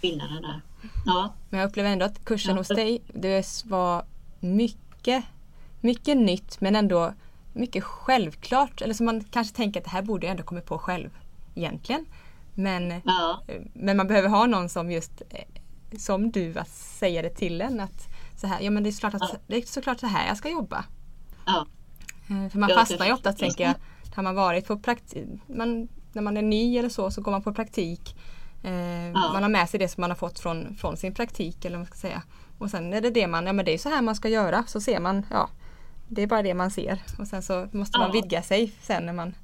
skillnaden 0.00 0.42
där. 0.42 0.60
Ja. 1.06 1.34
Men 1.50 1.60
jag 1.60 1.68
upplever 1.68 1.90
ändå 1.90 2.04
att 2.04 2.24
kursen 2.24 2.54
ja. 2.54 2.60
hos 2.60 2.68
dig, 2.68 3.02
det 3.14 3.64
var 3.64 4.04
mycket, 4.40 5.24
mycket 5.80 6.16
nytt 6.16 6.60
men 6.60 6.76
ändå 6.76 7.12
mycket 7.52 7.84
självklart. 7.84 8.82
Eller 8.82 8.94
som 8.94 9.06
man 9.06 9.24
kanske 9.24 9.56
tänker 9.56 9.80
att 9.80 9.84
det 9.84 9.90
här 9.90 10.02
borde 10.02 10.26
jag 10.26 10.30
ändå 10.30 10.42
kommit 10.42 10.66
på 10.66 10.78
själv 10.78 11.10
egentligen. 11.54 12.06
Men, 12.54 13.02
ja. 13.04 13.42
men 13.72 13.96
man 13.96 14.06
behöver 14.06 14.28
ha 14.28 14.46
någon 14.46 14.68
som 14.68 14.90
just 14.90 15.22
eh, 15.30 15.44
som 15.98 16.30
du 16.30 16.58
att 16.58 16.68
säga 16.68 17.22
det 17.22 17.30
till 17.30 17.60
en 17.60 17.80
att 17.80 18.08
så 18.36 18.46
här, 18.46 18.60
ja 18.60 18.70
men 18.70 18.82
det 18.82 18.88
är 18.88 18.92
såklart, 18.92 19.14
att, 19.14 19.22
ja. 19.32 19.38
det 19.46 19.56
är 19.56 19.62
såklart 19.62 20.00
så 20.00 20.06
här 20.06 20.28
jag 20.28 20.36
ska 20.36 20.50
jobba. 20.50 20.84
Ja. 21.46 21.66
Eh, 22.30 22.50
för 22.50 22.58
man 22.58 22.70
fastnar 22.70 23.06
ju 23.06 23.12
ofta 23.12 23.32
tänker 23.32 23.64
jag, 23.64 23.74
har 24.14 24.22
man 24.22 24.34
varit 24.34 24.66
på 24.66 24.78
praktik, 24.78 25.28
man, 25.46 25.88
när 26.12 26.22
man 26.22 26.36
är 26.36 26.42
ny 26.42 26.78
eller 26.78 26.88
så 26.88 27.10
så 27.10 27.20
går 27.20 27.32
man 27.32 27.42
på 27.42 27.54
praktik. 27.54 28.16
Eh. 28.62 29.12
Man 29.12 29.42
har 29.42 29.48
med 29.48 29.68
sig 29.68 29.80
det 29.80 29.88
som 29.88 30.00
man 30.00 30.10
har 30.10 30.16
fått 30.16 30.38
från, 30.38 30.76
från 30.76 30.96
sin 30.96 31.14
praktik 31.14 31.64
eller 31.64 31.76
vad 31.76 31.80
man 31.80 31.86
ska 31.86 31.96
säga. 31.96 32.22
Och 32.58 32.70
sen 32.70 32.92
är 32.92 33.00
det 33.00 33.10
det 33.10 33.26
man, 33.26 33.46
ja 33.46 33.52
men 33.52 33.64
det 33.64 33.74
är 33.74 33.78
så 33.78 33.88
här 33.88 34.02
man 34.02 34.16
ska 34.16 34.28
göra. 34.28 34.64
Så 34.66 34.80
ser 34.80 35.00
man, 35.00 35.26
ja 35.30 35.48
det 36.08 36.22
är 36.22 36.26
bara 36.26 36.42
det 36.42 36.54
man 36.54 36.70
ser 36.70 37.02
och 37.18 37.26
sen 37.26 37.42
så 37.42 37.68
måste 37.72 37.98
man 37.98 38.12
vidga 38.12 38.42
sig 38.42 38.72
sen 38.80 39.06
när 39.06 39.12
man 39.12 39.34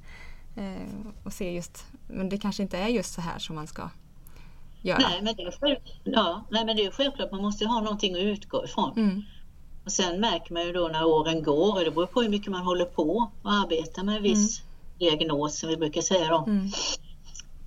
eh, 0.55 1.15
och 1.23 1.33
se 1.33 1.51
just, 1.51 1.85
men 2.07 2.29
det 2.29 2.37
kanske 2.37 2.63
inte 2.63 2.77
är 2.77 2.87
just 2.87 3.13
så 3.13 3.21
här 3.21 3.39
som 3.39 3.55
man 3.55 3.67
ska 3.67 3.89
göra. 4.81 4.97
Nej 4.97 5.21
men 5.21 5.35
det 5.35 5.43
är, 5.43 5.51
själv, 5.51 5.77
ja, 6.03 6.45
nej, 6.49 6.65
men 6.65 6.75
det 6.75 6.85
är 6.85 6.91
självklart, 6.91 7.31
man 7.31 7.41
måste 7.41 7.65
ha 7.65 7.81
någonting 7.81 8.15
att 8.15 8.21
utgå 8.21 8.65
ifrån. 8.65 8.93
Mm. 8.97 9.21
Och 9.85 9.91
sen 9.91 10.19
märker 10.19 10.53
man 10.53 10.63
ju 10.63 10.71
då 10.71 10.87
när 10.87 11.05
åren 11.05 11.43
går, 11.43 11.77
och 11.77 11.85
det 11.85 11.91
beror 11.91 12.05
på 12.05 12.21
hur 12.21 12.29
mycket 12.29 12.51
man 12.51 12.61
håller 12.61 12.85
på 12.85 13.31
och 13.41 13.51
arbetar 13.51 14.03
med 14.03 14.17
en 14.17 14.23
viss 14.23 14.59
mm. 14.59 14.69
diagnos 14.99 15.59
som 15.59 15.69
vi 15.69 15.77
brukar 15.77 16.01
säga 16.01 16.29
då. 16.29 16.43
Mm. 16.47 16.69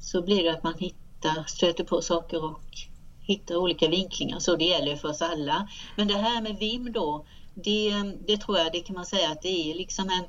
Så 0.01 0.23
blir 0.23 0.45
det 0.45 0.51
att 0.51 0.63
man 0.63 0.75
hittar, 0.79 1.45
stöter 1.47 1.85
på 1.85 2.03
saker 2.03 2.45
och 2.45 2.61
hittar 3.21 3.57
olika 3.57 3.89
vinklingar. 3.89 4.39
Så 4.39 4.57
det 4.57 4.65
gäller 4.65 4.97
för 4.97 5.09
oss 5.09 5.23
alla. 5.23 5.69
Men 5.97 6.09
det 6.09 6.19
här 6.19 6.43
med 6.43 6.57
VIM 6.57 6.93
då, 6.93 7.25
det, 7.65 8.03
det 8.27 8.37
tror 8.37 8.59
jag, 8.59 8.73
det 8.73 8.81
kan 8.81 8.97
man 8.97 9.07
säga 9.07 9.31
att 9.31 9.43
det 9.43 9.71
är 9.71 9.75
liksom 9.75 10.09
en 10.09 10.25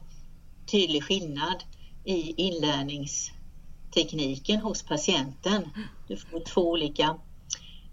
tydlig 0.72 1.04
skillnad 1.04 1.64
i 2.06 2.42
inlärningstekniken 2.42 4.60
hos 4.60 4.84
patienten. 4.84 5.70
Du 6.08 6.18
får 6.18 6.40
två 6.40 6.62
olika, 6.62 7.16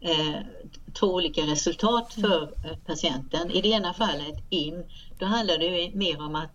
eh, 0.01 0.37
två 0.93 1.07
olika 1.07 1.43
resultat 1.43 2.15
för 2.15 2.55
patienten. 2.87 3.51
I 3.51 3.61
det 3.61 3.69
ena 3.69 3.95
fallet, 3.95 4.45
IM, 4.51 4.85
då 5.19 5.27
handlar 5.27 5.59
det 5.59 5.95
mer 5.95 6.23
om 6.23 6.35
att 6.35 6.51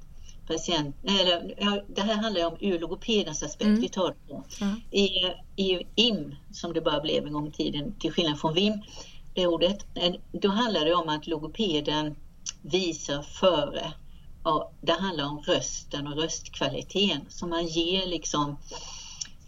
patient, 0.47 0.95
eller, 1.03 1.55
ja, 1.57 1.81
det 1.87 2.01
här 2.01 2.15
handlar 2.15 2.45
om 2.45 2.57
ur 2.59 2.79
logopedens 2.79 3.43
aspekt, 3.43 3.67
mm. 3.67 3.81
vi 3.81 3.89
tar 3.89 4.15
på. 4.27 4.43
Mm. 4.61 4.81
I, 4.91 5.09
I 5.55 5.87
IM, 5.95 6.35
som 6.51 6.73
det 6.73 6.81
bara 6.81 7.01
blev 7.01 7.27
en 7.27 7.33
gång 7.33 7.47
i 7.47 7.51
tiden, 7.51 7.95
till 7.99 8.11
skillnad 8.11 8.39
från 8.39 8.53
VIM, 8.53 8.73
det 9.33 9.47
ordet, 9.47 9.85
eh, 9.95 10.13
då 10.31 10.49
handlar 10.49 10.85
det 10.85 10.93
om 10.93 11.09
att 11.09 11.27
logopeden 11.27 12.15
visar 12.61 13.21
före. 13.21 13.93
Och 14.43 14.73
det 14.81 14.91
handlar 14.91 15.25
om 15.25 15.41
rösten 15.41 16.07
och 16.07 16.15
röstkvaliteten. 16.15 17.25
Så 17.29 17.47
man 17.47 17.67
ger 17.67 18.07
liksom 18.07 18.57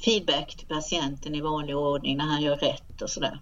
feedback 0.05 0.55
till 0.55 0.67
patienten 0.67 1.35
i 1.35 1.41
vanlig 1.41 1.77
ordning 1.77 2.17
när 2.17 2.25
han 2.25 2.41
gör 2.41 2.55
rätt 2.55 3.01
och 3.01 3.09
sådär. 3.09 3.41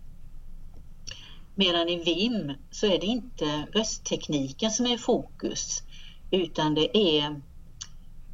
Medan 1.56 1.90
i 1.90 2.04
VIM 2.04 2.54
så 2.72 2.88
är 2.88 3.00
det 3.00 3.06
inte 3.06 3.68
rösttekniken 3.74 4.72
som 4.72 4.86
är 4.86 4.94
i 4.94 4.98
fokus 4.98 5.84
utan 6.32 6.76
det 6.76 6.98
är 6.98 7.42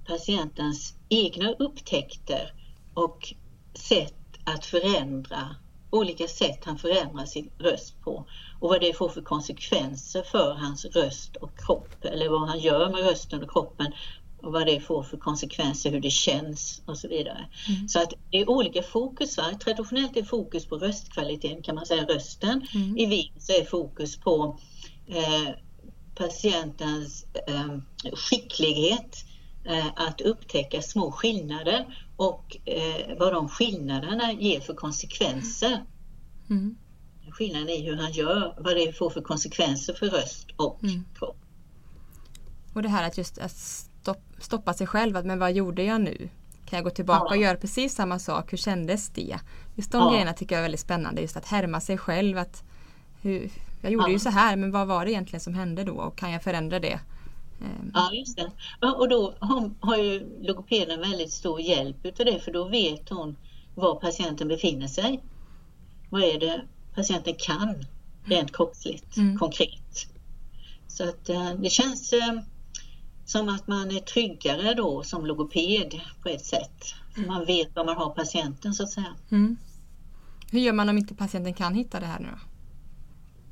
patientens 0.05 0.93
egna 1.09 1.51
upptäckter 1.51 2.53
och 2.93 3.33
sätt 3.73 4.13
att 4.43 4.65
förändra, 4.65 5.55
olika 5.89 6.27
sätt 6.27 6.65
han 6.65 6.77
förändrar 6.77 7.25
sin 7.25 7.49
röst 7.57 8.01
på 8.01 8.25
och 8.59 8.69
vad 8.69 8.81
det 8.81 8.93
får 8.93 9.09
för 9.09 9.21
konsekvenser 9.21 10.21
för 10.21 10.53
hans 10.53 10.85
röst 10.85 11.35
och 11.35 11.59
kropp 11.65 12.05
eller 12.05 12.29
vad 12.29 12.47
han 12.47 12.59
gör 12.59 12.89
med 12.89 13.03
rösten 13.03 13.43
och 13.43 13.51
kroppen 13.51 13.93
och 14.41 14.51
vad 14.51 14.65
det 14.65 14.79
får 14.79 15.03
för 15.03 15.17
konsekvenser, 15.17 15.91
hur 15.91 15.99
det 15.99 16.09
känns 16.09 16.81
och 16.85 16.97
så 16.97 17.07
vidare. 17.07 17.47
Mm. 17.67 17.87
Så 17.87 18.01
att 18.01 18.13
det 18.31 18.37
är 18.37 18.49
olika 18.49 18.83
fokus. 18.83 19.37
Va? 19.37 19.43
Traditionellt 19.63 20.17
är 20.17 20.23
fokus 20.23 20.65
på 20.65 20.77
röstkvaliteten 20.77 21.63
kan 21.63 21.75
man 21.75 21.85
säga, 21.85 22.05
rösten. 22.05 22.67
Mm. 22.73 22.97
I 22.97 23.05
VIM 23.05 23.33
så 23.37 23.51
är 23.53 23.65
fokus 23.65 24.17
på 24.17 24.59
eh, 25.07 25.49
patientens 26.15 27.25
eh, 27.47 27.77
skicklighet 28.13 29.25
eh, 29.65 29.87
att 29.95 30.21
upptäcka 30.21 30.81
små 30.81 31.11
skillnader 31.11 32.06
och 32.17 32.57
eh, 32.65 33.17
vad 33.19 33.33
de 33.33 33.49
skillnaderna 33.49 34.31
ger 34.33 34.59
för 34.59 34.73
konsekvenser. 34.73 35.83
Mm. 36.49 36.77
Skillnaden 37.31 37.69
i 37.69 37.85
hur 37.85 37.97
han 37.97 38.11
gör, 38.11 38.55
vad 38.59 38.75
det 38.75 38.97
får 38.97 39.09
för 39.09 39.21
konsekvenser 39.21 39.93
för 39.93 40.05
röst 40.09 40.47
och 40.55 40.83
Mm. 40.83 41.05
kropp. 41.17 41.37
Och 42.73 42.81
det 42.83 42.89
här 42.89 43.07
att 43.07 43.17
just 43.17 43.37
att 43.37 43.51
stopp, 43.51 44.21
stoppa 44.39 44.73
sig 44.73 44.87
själv, 44.87 45.17
att 45.17 45.25
men 45.25 45.39
vad 45.39 45.51
gjorde 45.53 45.83
jag 45.83 46.01
nu? 46.01 46.29
Kan 46.65 46.77
jag 46.77 46.83
gå 46.83 46.89
tillbaka 46.89 47.25
Ja. 47.25 47.35
och 47.35 47.41
göra 47.41 47.57
precis 47.57 47.95
samma 47.95 48.19
sak? 48.19 48.53
Hur 48.53 48.57
kändes 48.57 49.09
det? 49.09 49.37
Just 49.75 49.91
de 49.91 50.01
Ja. 50.01 50.11
grejerna 50.11 50.33
tycker 50.33 50.55
jag 50.55 50.59
är 50.59 50.63
väldigt 50.63 50.79
spännande. 50.81 51.21
Just 51.21 51.37
att 51.37 51.45
härma 51.45 51.81
sig 51.81 51.97
själv. 51.97 52.37
Att 52.37 52.63
hur, 53.21 53.51
jag 53.81 53.91
gjorde 53.91 54.05
Ja. 54.07 54.11
ju 54.11 54.19
så 54.19 54.29
här, 54.29 54.55
men 54.55 54.71
vad 54.71 54.87
var 54.87 55.05
det 55.05 55.11
egentligen 55.11 55.41
som 55.41 55.53
hände 55.53 55.83
då? 55.83 55.93
Och 55.93 56.17
kan 56.17 56.31
jag 56.31 56.43
förändra 56.43 56.79
det? 56.79 56.99
Ehm, 57.61 57.91
Ja, 57.93 58.11
just 58.13 58.37
det. 58.37 58.51
Och 58.87 59.09
då 59.09 59.33
har, 59.39 59.71
har 59.79 59.97
ju 59.97 60.37
logopeden 60.41 60.99
väldigt 60.99 61.33
stor 61.33 61.61
hjälp 61.61 62.05
utav 62.05 62.25
det 62.25 62.39
för 62.39 62.51
då 62.51 62.67
vet 62.67 63.09
hon 63.09 63.35
var 63.75 63.95
patienten 63.95 64.47
befinner 64.47 64.87
sig. 64.87 65.23
Vad 66.09 66.21
är 66.23 66.39
det 66.39 66.61
patienten 66.95 67.33
kan 67.39 67.85
rent 68.25 68.55
kroppsligt, 68.55 69.17
Mm. 69.17 69.37
konkret. 69.37 70.07
Så 70.87 71.03
att 71.09 71.29
eh, 71.29 71.51
det 71.53 71.69
känns 71.69 72.13
eh, 72.13 72.39
som 73.25 73.49
att 73.49 73.67
man 73.67 73.91
är 73.91 73.99
tryggare 73.99 74.73
då 74.73 75.03
som 75.03 75.25
logoped 75.25 75.99
på 76.23 76.29
ett 76.29 76.45
sätt. 76.45 76.83
För 77.13 77.21
man 77.21 77.45
vet 77.45 77.75
var 77.75 77.85
man 77.85 77.97
har 77.97 78.09
patienten 78.09 78.73
så 78.73 78.83
att 78.83 78.89
säga. 78.91 79.15
Mm. 79.31 79.57
Hur 80.51 80.59
gör 80.59 80.73
man 80.73 80.89
om 80.89 80.97
inte 80.97 81.15
patienten 81.15 81.53
kan 81.53 81.73
hitta 81.73 81.99
det 81.99 82.05
här 82.05 82.19
nu 82.19 82.27
då? 82.31 82.37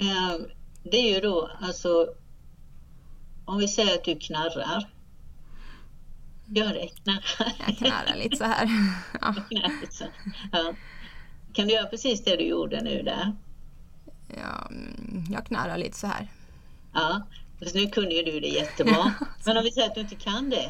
Eh, 0.06 0.38
Det 0.84 0.98
är 0.98 1.14
ju 1.16 1.22
då 1.22 1.50
alltså 1.62 2.08
om 3.46 3.58
vi 3.58 3.68
säger 3.68 3.96
att 3.96 4.04
du 4.04 4.16
knarrar. 4.16 4.90
Gör 6.46 6.74
det, 6.74 6.88
knarrar. 6.88 7.54
Jag 7.68 7.78
knarrar 7.78 8.16
lite 8.16 8.38
så 8.38 8.44
här. 8.44 8.70
Ja. 10.52 10.74
Kan 11.54 11.68
du 11.68 11.74
göra 11.74 11.88
precis 11.88 12.24
det 12.24 12.36
du 12.36 12.44
gjorde 12.44 12.82
nu 12.82 13.04
där? 13.04 13.36
Ja, 14.28 14.68
mm, 14.70 15.26
jag 15.30 15.46
knarrar 15.46 15.78
lite 15.78 15.98
så 15.98 16.08
här. 16.08 16.28
Ja, 16.94 17.22
så 17.62 17.78
nu 17.78 17.88
kunde 17.88 18.16
ju 18.16 18.24
du 18.24 18.40
det 18.40 18.48
jättebra. 18.48 19.14
Men 19.46 19.58
om 19.58 19.64
vi 19.64 19.72
säger 19.72 19.88
att 19.88 19.96
du 19.96 20.02
inte 20.02 20.16
kan 20.16 20.50
det? 20.50 20.70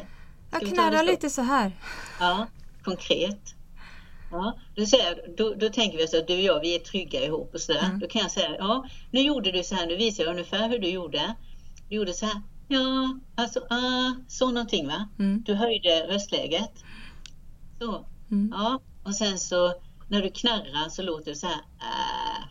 Jag 0.50 0.60
knarrar 0.60 1.02
lite 1.02 1.30
så 1.30 1.42
här. 1.42 1.72
Ja, 2.20 2.46
konkret. 2.82 3.54
Ja, 4.30 4.58
då, 4.74 4.86
säger, 4.86 5.36
då, 5.36 5.54
då 5.54 5.68
tänker 5.68 5.98
vi 5.98 6.08
så 6.08 6.18
att 6.18 6.26
du 6.26 6.34
och 6.34 6.40
jag 6.40 6.60
vi 6.60 6.74
är 6.74 6.78
trygga 6.78 7.24
ihop 7.24 7.54
och 7.54 7.60
sådär. 7.60 7.84
Mm. 7.84 7.98
Då 7.98 8.06
kan 8.08 8.22
jag 8.22 8.30
säga, 8.30 8.56
ja 8.58 8.86
nu 9.10 9.20
gjorde 9.20 9.52
du 9.52 9.62
så 9.62 9.74
här, 9.74 9.86
nu 9.86 9.96
visar 9.96 10.24
jag 10.24 10.30
ungefär 10.30 10.68
hur 10.68 10.78
du 10.78 10.88
gjorde. 10.88 11.34
Du 11.88 11.96
gjorde 11.96 12.12
så 12.12 12.26
här, 12.26 12.42
ja, 12.68 13.18
alltså, 13.34 13.60
ah, 13.70 14.12
så 14.28 14.50
någonting 14.50 14.86
va? 14.88 15.08
Mm. 15.18 15.42
Du 15.46 15.54
höjde 15.54 16.06
röstläget. 16.08 16.72
Så, 17.78 18.06
Mm. 18.30 18.50
Ja, 18.56 18.80
och 19.04 19.14
sen 19.14 19.38
så 19.38 19.74
när 20.08 20.22
du 20.22 20.30
knarrar 20.30 20.88
så 20.88 21.02
låter 21.02 21.30
det 21.30 21.36
så 21.36 21.46
här. 21.46 21.56
Äh. 21.56 22.44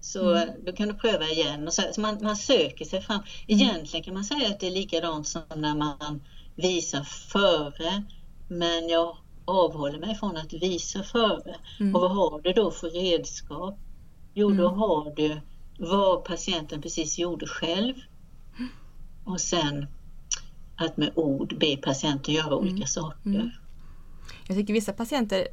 Så 0.00 0.34
Mm. 0.34 0.64
då 0.66 0.72
kan 0.72 0.88
du 0.88 0.94
pröva 0.94 1.24
igen. 1.24 1.66
Och 1.66 1.72
så, 1.74 1.82
så 1.92 2.00
man, 2.00 2.18
man 2.22 2.36
söker 2.36 2.84
sig 2.84 3.00
fram. 3.02 3.20
Egentligen 3.46 4.04
kan 4.04 4.14
man 4.14 4.24
säga 4.24 4.48
att 4.48 4.60
det 4.60 4.66
är 4.66 4.70
likadant 4.70 5.28
som 5.28 5.42
när 5.56 5.74
man 5.74 6.22
visar 6.56 7.02
före. 7.02 8.02
Men 8.48 8.88
jag 8.88 9.16
avhåller 9.44 9.98
mig 9.98 10.14
från 10.14 10.36
att 10.36 10.52
visa 10.52 11.02
före. 11.02 11.56
Mm. 11.80 11.94
Och 11.94 12.00
vad 12.00 12.10
har 12.10 12.40
du 12.40 12.52
då 12.52 12.70
för 12.70 12.90
redskap? 12.90 13.78
Jo, 14.34 14.48
då 14.50 14.68
Mm. 14.68 14.78
har 14.80 15.14
du 15.16 15.40
vad 15.78 16.24
patienten 16.24 16.82
precis 16.82 17.18
gjorde 17.18 17.46
själv. 17.46 17.94
Och 19.30 19.40
sen 19.40 19.86
att 20.76 20.96
med 20.96 21.10
ord 21.14 21.58
be 21.58 21.76
patienten 21.76 22.34
göra 22.34 22.56
olika 22.56 22.86
saker. 22.86 23.28
Mm. 23.30 23.50
Jag 24.46 24.56
tycker 24.56 24.74
vissa 24.74 24.92
patienter 24.92 25.48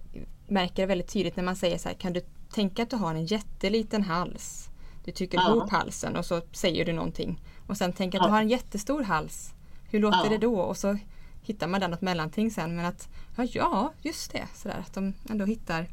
märker 0.48 0.76
det 0.84 0.86
väldigt 0.86 1.08
tydligt 1.08 1.36
när 1.36 1.44
man 1.44 1.56
säger 1.56 1.78
så 1.78 1.90
här, 1.90 1.96
kan 1.96 2.14
du 2.14 2.22
tänka 2.54 2.84
att 2.84 2.90
du 2.90 2.96
har 2.96 3.16
en 3.16 3.26
jätteliten 3.26 4.04
hals? 4.04 4.70
Du 5.06 5.12
trycker 5.12 5.38
Ja. 5.38 5.50
ihop 5.56 5.70
halsen 5.70 6.16
och 6.16 6.26
så 6.26 6.42
säger 6.52 6.86
du 6.86 6.94
någonting. 6.94 7.42
Och 7.68 7.78
sen 7.78 7.94
tänker 7.94 8.18
att 8.20 8.24
du 8.24 8.28
Ja. 8.30 8.34
har 8.34 8.42
en 8.42 8.50
jättestor 8.50 9.04
hals. 9.04 9.54
Hur 9.90 10.00
låter 10.00 10.24
Ja. 10.24 10.30
det 10.30 10.38
då? 10.38 10.60
Och 10.60 10.78
så 10.78 10.98
hittar 11.42 11.68
man 11.68 11.80
där 11.80 11.88
något 11.88 12.02
mellanting 12.02 12.52
sen. 12.52 12.76
Men 12.76 12.86
att, 12.86 13.10
ja, 13.54 13.94
just 14.02 14.32
det. 14.32 14.44
Så 14.56 14.68
där, 14.68 14.78
att 14.80 14.94
de 14.94 15.14
ändå 15.30 15.46
hittar 15.46 15.88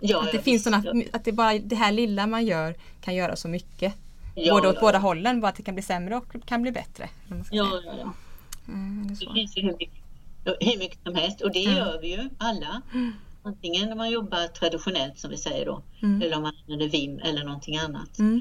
Ja, 0.00 0.22
att 0.22 0.32
det 0.32 0.38
finns 0.42 0.64
såna, 0.64 0.82
att 1.12 1.24
det 1.24 1.32
bara 1.32 1.58
det 1.58 1.76
här 1.76 1.92
lilla 1.92 2.26
man 2.26 2.44
gör 2.44 2.74
kan 3.00 3.14
göra 3.14 3.36
så 3.36 3.48
mycket. 3.48 3.94
Ja, 4.38 4.54
Både 4.54 4.68
åt 4.68 4.74
ja, 4.74 4.80
båda 4.80 4.98
hållen, 4.98 5.40
bara 5.40 5.48
att 5.48 5.56
det 5.56 5.62
kan 5.62 5.74
bli 5.74 5.82
sämre 5.82 6.16
och 6.16 6.24
kan 6.46 6.62
bli 6.62 6.72
bättre. 6.72 7.08
Ja, 7.50 7.80
ja, 7.84 7.92
ja. 7.98 8.12
Mm, 8.68 9.06
Det 9.08 9.16
så. 9.16 9.32
finns 9.34 9.56
ju 9.56 9.62
hur 9.62 9.72
mycket, 9.78 9.94
hur 10.60 10.78
mycket 10.78 10.98
som 11.04 11.14
helst 11.14 11.40
och 11.40 11.52
det 11.52 11.64
Mm. 11.64 11.76
gör 11.76 11.98
vi 12.00 12.08
ju 12.16 12.28
alla. 12.38 12.82
Antingen 13.42 13.88
när 13.88 13.96
man 13.96 14.10
jobbar 14.10 14.46
traditionellt 14.48 15.18
som 15.18 15.30
vi 15.30 15.36
säger 15.36 15.66
då 15.66 15.82
Mm. 16.02 16.22
eller 16.22 16.36
om 16.36 16.42
man 16.42 16.52
använder 16.62 16.88
VIM 16.88 17.18
eller 17.18 17.44
någonting 17.44 17.76
annat. 17.76 18.18
Mm. 18.18 18.40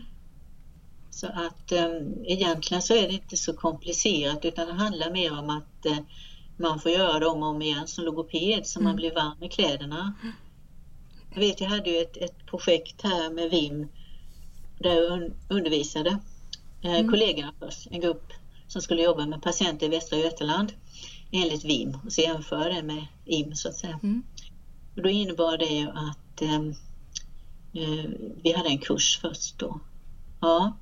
Så 1.09 1.27
att 1.27 1.71
um, 1.71 2.13
egentligen 2.25 2.81
så 2.81 2.93
är 2.93 3.01
det 3.07 3.13
inte 3.13 3.37
så 3.37 3.53
komplicerat 3.53 4.45
utan 4.45 4.67
det 4.67 4.73
handlar 4.73 5.11
mer 5.11 5.39
om 5.39 5.49
att 5.49 5.85
eh, 5.85 5.97
man 6.57 6.79
får 6.79 6.91
göra 6.91 7.19
det 7.19 7.25
om 7.25 7.43
och 7.43 7.49
om 7.49 7.61
igen 7.61 7.87
som 7.87 8.05
logoped 8.05 8.67
så 8.67 8.79
man 8.79 8.85
Mm. 8.87 8.95
blir 8.95 9.13
varm 9.13 9.43
i 9.43 9.49
kläderna. 9.49 10.13
Jag 11.33 11.39
vet, 11.39 11.61
jag 11.61 11.69
hade 11.69 11.89
ju 11.89 11.97
ett, 11.97 12.17
ett 12.17 12.45
projekt 12.45 13.01
här 13.03 13.29
med 13.29 13.49
VIM 13.49 13.87
där 14.79 14.93
jag 14.93 15.11
un, 15.11 15.33
undervisade 15.49 16.19
eh, 16.81 16.93
Mm. 16.93 17.09
kollegorna 17.09 17.53
först, 17.59 17.87
en 17.91 18.01
grupp 18.01 18.33
som 18.67 18.81
skulle 18.81 19.03
jobba 19.03 19.25
med 19.25 19.41
patienter 19.41 19.85
i 19.85 19.89
Västra 19.89 20.17
Götaland 20.17 20.73
enligt 21.31 21.63
VIM 21.63 21.97
och 22.05 22.13
så 22.13 22.21
jämföra 22.21 22.73
det 22.73 22.83
med 22.83 23.05
IM 23.25 23.55
så 23.55 23.69
att 23.69 23.75
säga. 23.75 23.99
Mm. 24.03 24.23
Och 24.95 25.01
då 25.01 25.09
innebar 25.09 25.57
det 25.57 25.65
ju 25.65 25.89
att 25.89 26.41
ehm, 26.41 26.69
eh, 27.73 28.09
vi 28.43 28.51
hade 28.51 28.69
en 28.69 28.77
kurs 28.77 29.19
först 29.21 29.59
då. 29.59 29.79
Ja. 30.41 30.77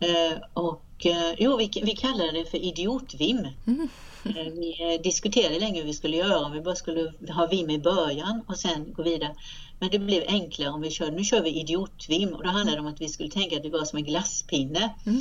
Eh, 0.00 0.38
och 0.54 1.06
eh, 1.06 1.34
jo, 1.38 1.56
vi, 1.56 1.70
vi 1.82 1.96
kallade 1.96 2.32
det 2.32 2.44
för 2.44 2.58
idiot-VIM. 2.58 3.48
Mm. 3.66 3.88
Eh, 4.24 4.52
Vi 4.52 4.94
eh, 4.94 5.02
diskuterade 5.02 5.58
länge 5.58 5.80
hur 5.80 5.86
vi 5.86 5.92
skulle 5.92 6.16
göra, 6.16 6.38
om 6.38 6.52
vi 6.52 6.60
bara 6.60 6.74
skulle 6.74 7.12
ha 7.28 7.46
VIM 7.46 7.70
i 7.70 7.78
början 7.78 8.42
och 8.46 8.56
sen 8.56 8.92
gå 8.92 9.02
vidare. 9.02 9.34
Men 9.78 9.90
det 9.90 9.98
blev 9.98 10.24
enklare 10.26 10.70
om 10.70 10.80
vi 10.80 10.90
körde, 10.90 11.16
nu 11.16 11.24
kör 11.24 11.42
vi 11.42 11.60
idiot-VIM 11.60 12.34
och 12.34 12.42
då 12.42 12.48
handlade 12.48 12.76
det 12.76 12.80
om 12.80 12.86
att 12.86 13.00
vi 13.00 13.08
skulle 13.08 13.30
tänka 13.30 13.56
att 13.56 13.62
det 13.62 13.70
var 13.70 13.84
som 13.84 13.96
en 13.98 14.04
glasspinne. 14.04 14.94
Mm. 15.06 15.20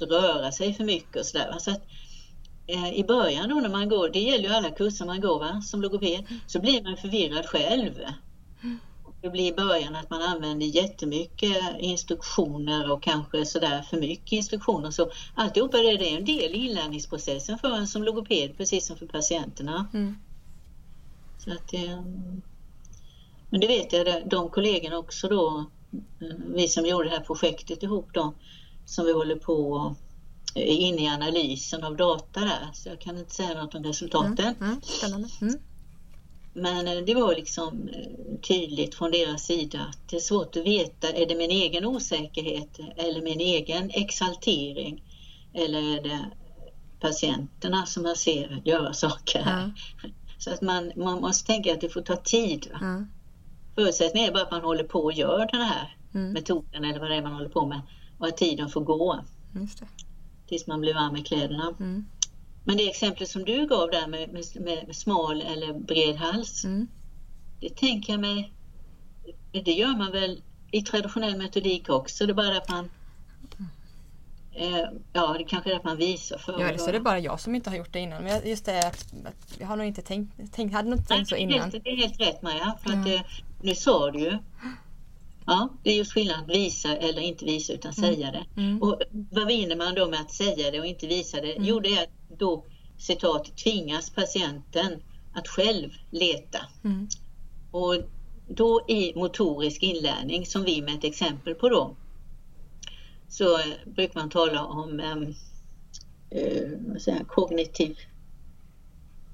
Att 0.00 0.10
röra 0.10 0.52
sig 0.52 0.74
för 0.74 0.84
mycket 0.84 1.16
och 1.16 1.26
sådär. 1.26 1.56
Så 1.58 1.70
att, 1.70 1.82
eh, 2.66 2.92
I 2.94 3.04
början 3.04 3.48
då 3.48 3.54
när 3.54 3.68
man 3.68 3.88
går, 3.88 4.08
det 4.08 4.20
gäller 4.20 4.48
ju 4.48 4.54
alla 4.54 4.70
kurser 4.70 5.04
man 5.04 5.20
går 5.20 5.38
va, 5.38 5.60
som 5.62 5.82
logoped, 5.82 6.24
så 6.46 6.60
blir 6.60 6.82
man 6.82 6.96
förvirrad 6.96 7.46
själv. 7.46 7.92
Det 9.22 9.30
blir 9.30 9.52
i 9.52 9.54
början 9.54 9.96
att 9.96 10.10
man 10.10 10.22
använder 10.22 10.66
jättemycket 10.66 11.56
instruktioner 11.78 12.90
och 12.90 13.02
kanske 13.02 13.46
sådär 13.46 13.82
för 13.82 13.96
mycket 13.96 14.32
instruktioner. 14.32 14.90
Så 14.90 15.10
alltihopa 15.34 15.76
det, 15.76 15.96
det 15.96 16.08
är 16.08 16.18
en 16.18 16.24
del 16.24 16.54
i 16.54 16.68
inlärningsprocessen 16.68 17.58
för 17.58 17.72
en 17.72 17.86
som 17.86 18.02
logoped 18.02 18.56
precis 18.56 18.86
som 18.86 18.96
för 18.96 19.06
patienterna. 19.06 19.86
Mm. 19.94 20.16
Så 21.38 21.52
att, 21.52 21.74
eh, 21.74 22.02
men 23.50 23.60
det 23.60 23.66
vet 23.66 23.92
jag, 23.92 24.28
de 24.28 24.50
kollegorna 24.50 24.98
också 24.98 25.28
då, 25.28 25.64
eh, 26.20 26.36
vi 26.54 26.68
som 26.68 26.86
gjorde 26.86 27.08
det 27.08 27.16
här 27.16 27.24
projektet 27.24 27.82
ihop 27.82 28.08
då, 28.12 28.34
som 28.86 29.06
vi 29.06 29.12
håller 29.12 29.36
på 29.36 29.94
är 30.54 30.76
inne 30.76 31.02
i 31.02 31.08
analysen 31.08 31.84
av 31.84 31.96
data 31.96 32.40
där, 32.40 32.68
så 32.72 32.88
jag 32.88 33.00
kan 33.00 33.18
inte 33.18 33.34
säga 33.34 33.62
något 33.62 33.74
om 33.74 33.84
resultaten. 33.84 34.54
Mm. 34.60 34.82
Spännande. 34.82 35.28
Mm. 35.40 35.58
Men 36.52 36.88
eh, 36.88 37.04
det 37.06 37.14
var 37.14 37.34
liksom 37.34 37.88
eh, 37.88 38.38
tydligt 38.48 38.94
från 38.94 39.10
deras 39.10 39.46
sida 39.46 39.80
att 39.80 40.08
det 40.10 40.16
är 40.16 40.20
svårt 40.20 40.56
att 40.56 40.66
veta, 40.66 41.08
är 41.08 41.26
det 41.26 41.34
min 41.34 41.50
egen 41.50 41.84
osäkerhet 41.84 42.78
eller 42.96 43.22
min 43.22 43.40
egen 43.40 43.90
exaltering 43.90 45.02
eller 45.54 45.78
är 45.98 46.02
det 46.02 46.30
patienterna 47.00 47.86
som 47.86 48.02
man 48.02 48.16
ser 48.16 48.62
göra 48.64 48.92
saker 49.04 49.42
här? 49.42 49.72
Så 50.38 50.50
att 50.50 50.60
man, 50.62 50.92
man 50.96 51.20
måste 51.20 51.46
tänka 51.46 51.72
att 51.72 51.80
det 51.80 51.88
får 51.88 52.02
ta 52.02 52.16
tid. 52.16 52.66
Va? 52.72 52.78
Ja. 52.80 53.04
Förutsättningen 53.74 54.28
är 54.28 54.32
bara 54.32 54.42
att 54.42 54.50
man 54.50 54.62
håller 54.62 54.84
på 54.84 54.98
och 54.98 55.12
gör 55.12 55.48
den 55.52 55.60
här 55.60 55.96
Mm. 56.14 56.32
metoden 56.32 56.84
eller 56.84 57.00
vad 57.00 57.10
det 57.10 57.16
är 57.16 57.22
man 57.22 57.32
håller 57.32 57.48
på 57.48 57.66
med 57.66 57.80
och 58.18 58.26
att 58.26 58.36
tiden 58.36 58.68
får 58.68 58.80
gå 58.80 59.20
tills 60.48 60.66
man 60.66 60.80
blir 60.80 60.94
varm 60.94 61.16
i 61.16 61.22
kläderna. 61.22 61.74
Mm. 61.80 62.06
Men 62.64 62.76
det 62.76 62.88
exempel 62.90 63.26
som 63.26 63.44
du 63.44 63.66
gav 63.66 63.90
där 63.90 64.06
med, 64.06 64.32
med, 64.32 64.86
med 64.86 64.96
smal 64.96 65.40
eller 65.42 65.72
bred 65.72 66.16
hals, 66.16 66.64
Mm. 66.64 66.88
det 67.60 67.76
tänker 67.76 68.12
jag 68.12 68.20
mig, 68.20 68.52
det 69.52 69.72
gör 69.72 69.96
man 69.98 70.12
väl 70.12 70.42
i 70.70 70.82
traditionell 70.82 71.36
metodik 71.36 71.88
också, 71.88 72.26
det 72.26 72.32
är 72.32 72.34
bara 72.34 72.56
att 72.56 72.68
man 72.68 72.90
eh, 74.52 74.78
Ja, 75.12 75.34
det 75.38 75.44
kanske 75.44 75.72
är 75.72 75.76
att 75.76 75.84
man 75.84 75.96
visar 75.96 76.38
för 76.38 76.60
Ja, 76.60 76.66
eller 76.68 76.78
så 76.78 76.88
är 76.88 76.92
det 76.92 77.00
bara 77.00 77.18
jag 77.18 77.40
som 77.40 77.54
inte 77.54 77.70
har 77.70 77.76
gjort 77.76 77.92
det 77.92 78.00
innan. 78.00 78.24
Men 78.24 78.48
just 78.48 78.64
det 78.64 78.78
att, 78.78 79.12
att 79.24 79.56
jag 79.60 79.66
har 79.66 79.76
nog 79.76 79.86
inte 79.86 80.02
tänkt, 80.02 80.52
tänkt 80.52 80.72
hade 80.72 80.88
nog 80.90 80.98
inte 80.98 81.08
tänkt 81.08 81.28
så 81.28 81.36
innan. 81.36 81.50
Det 81.52 81.56
är 81.58 81.60
helt, 81.70 81.84
det 81.84 81.90
är 81.90 81.96
helt 81.96 82.20
rätt 82.20 82.42
Maja, 82.42 82.78
för 82.82 82.90
att 82.90 83.08
Ja. 83.08 83.14
eh, 83.14 83.20
nu 83.62 83.74
sa 83.74 84.10
du 84.10 84.18
ju 84.20 84.38
Ja, 85.46 85.68
det 85.82 85.90
är 85.90 85.96
just 85.96 86.12
skillnaden 86.12 86.44
att 86.44 86.50
visa 86.56 86.96
eller 86.96 87.20
inte 87.22 87.44
visa 87.44 87.72
utan 87.72 87.92
säga 87.92 88.30
det. 88.30 88.60
Mm. 88.60 88.82
Och 88.82 89.02
vad 89.30 89.46
vinner 89.46 89.76
man 89.76 89.94
då 89.94 90.08
med 90.08 90.20
att 90.20 90.32
säga 90.32 90.70
det 90.70 90.80
och 90.80 90.86
inte 90.86 91.06
visa 91.06 91.40
det? 91.40 91.52
Mm. 91.52 91.64
Jo, 91.68 91.80
det 91.80 91.88
är 91.96 92.02
att 92.02 92.08
då 92.42 92.64
citat 92.98 93.56
tvingas 93.56 94.10
patienten 94.10 95.02
att 95.32 95.48
själv 95.48 95.90
leta. 96.10 96.58
Mm. 96.84 97.08
Och 97.70 97.96
då 98.48 98.84
i 98.88 99.12
motorisk 99.14 99.82
inlärning, 99.82 100.46
som 100.46 100.64
vi 100.64 100.82
med 100.82 100.94
ett 100.94 101.04
exempel 101.04 101.54
på 101.54 101.68
då, 101.68 101.96
så 103.28 103.58
brukar 103.84 104.20
man 104.20 104.30
tala 104.30 104.64
om 104.64 105.00
eh, 105.00 106.68
vad 106.78 107.02
säger, 107.02 107.24
kognitiv, 107.24 107.96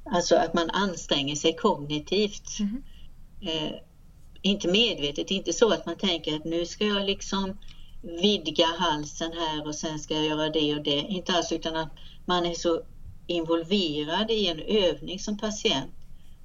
alltså 0.04 0.36
att 0.36 0.54
man 0.54 0.70
anstränger 0.70 1.34
sig 1.34 1.56
kognitivt. 1.56 2.58
Mm. 2.60 2.82
Eh, 3.40 3.72
inte 4.42 4.68
medvetet, 4.68 5.30
inte 5.30 5.52
så 5.52 5.72
att 5.72 5.86
man 5.86 5.96
tänker 5.96 6.36
att 6.36 6.44
nu 6.44 6.66
ska 6.66 6.84
jag 6.84 7.06
liksom 7.06 7.58
vidga 8.02 8.66
halsen 8.78 9.32
här 9.32 9.66
och 9.66 9.74
sen 9.74 9.98
ska 9.98 10.14
jag 10.14 10.26
göra 10.26 10.50
det 10.50 10.74
och 10.74 10.82
det. 10.82 10.98
Inte 10.98 11.32
alls 11.32 11.52
utan 11.52 11.76
att 11.76 11.90
man 12.26 12.46
är 12.46 12.54
så 12.54 12.82
involverad 13.28 14.30
i 14.30 14.48
en 14.48 14.60
övning 14.60 15.18
som 15.18 15.38
patient 15.38 15.94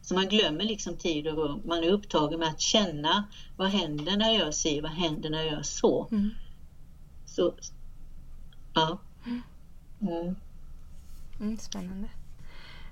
så 0.04 0.14
man 0.14 0.28
glömmer 0.28 0.64
liksom 0.64 0.98
tid 0.98 1.28
och 1.28 1.38
rum. 1.38 1.62
Man 1.66 1.84
är 1.84 1.90
upptagen 1.90 2.40
med 2.40 2.48
att 2.48 2.62
känna 2.62 3.28
vad 3.58 3.68
händer 3.68 4.18
när 4.18 4.32
jag 4.32 4.54
si, 4.54 4.82
vad 4.82 4.92
händer 4.92 5.30
när 5.30 5.38
jag 5.38 5.48
gör 5.48 5.62
så. 5.62 6.08
Mm. 6.12 6.30
Så, 7.26 7.54
ja. 8.74 9.00
Mm. 10.02 10.36
Mm, 11.40 11.58
spännande. 11.58 12.08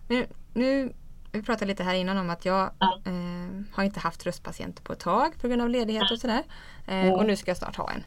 Nu, 0.08 0.28
nu, 0.54 0.94
vi 1.32 1.42
pratade 1.42 1.66
lite 1.66 1.84
här 1.84 1.96
innan 1.96 2.18
om 2.18 2.30
att 2.30 2.46
jag 2.46 2.72
ja. 2.80 3.02
eh, 3.06 3.64
har 3.72 3.84
inte 3.84 4.00
haft 4.00 4.26
röstpatienter 4.26 4.84
på 4.84 4.94
ett 4.94 5.00
tag 5.00 5.34
på 5.42 5.48
grund 5.48 5.62
av 5.62 5.70
ledighet 5.70 6.12
och 6.12 6.20
sådär. 6.20 6.44
Eh, 6.88 7.14
och 7.14 7.26
nu 7.26 7.36
ska 7.36 7.52
jag 7.52 7.58
snart 7.58 7.76
ha 7.76 7.92
en. 7.92 8.04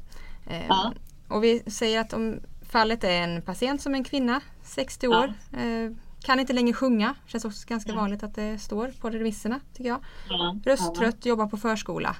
Eh, 0.46 0.66
ja. 0.68 0.92
Och 1.28 1.44
vi 1.44 1.62
säger 1.66 2.00
att 2.00 2.12
om 2.12 2.40
fallet 2.68 3.04
är 3.04 3.22
en 3.22 3.42
patient 3.42 3.82
som 3.82 3.94
är 3.94 3.98
en 3.98 4.04
kvinna, 4.04 4.40
60 4.62 5.08
år, 5.08 5.32
ja. 5.50 5.58
Eh, 5.58 5.90
kan 6.24 6.40
inte 6.40 6.52
längre 6.52 6.72
sjunga. 6.72 7.14
Känns 7.26 7.44
också 7.44 7.66
ganska 7.68 7.92
ja. 7.92 7.96
vanligt 7.96 8.22
att 8.22 8.34
det 8.34 8.58
står 8.58 8.88
på 9.00 9.10
remisserna 9.10 9.60
tycker 9.74 9.88
jag. 9.88 10.00
Ja. 10.28 10.56
Rösttrött, 10.64 11.26
jobbar 11.26 11.46
på 11.46 11.56
förskola. 11.56 12.16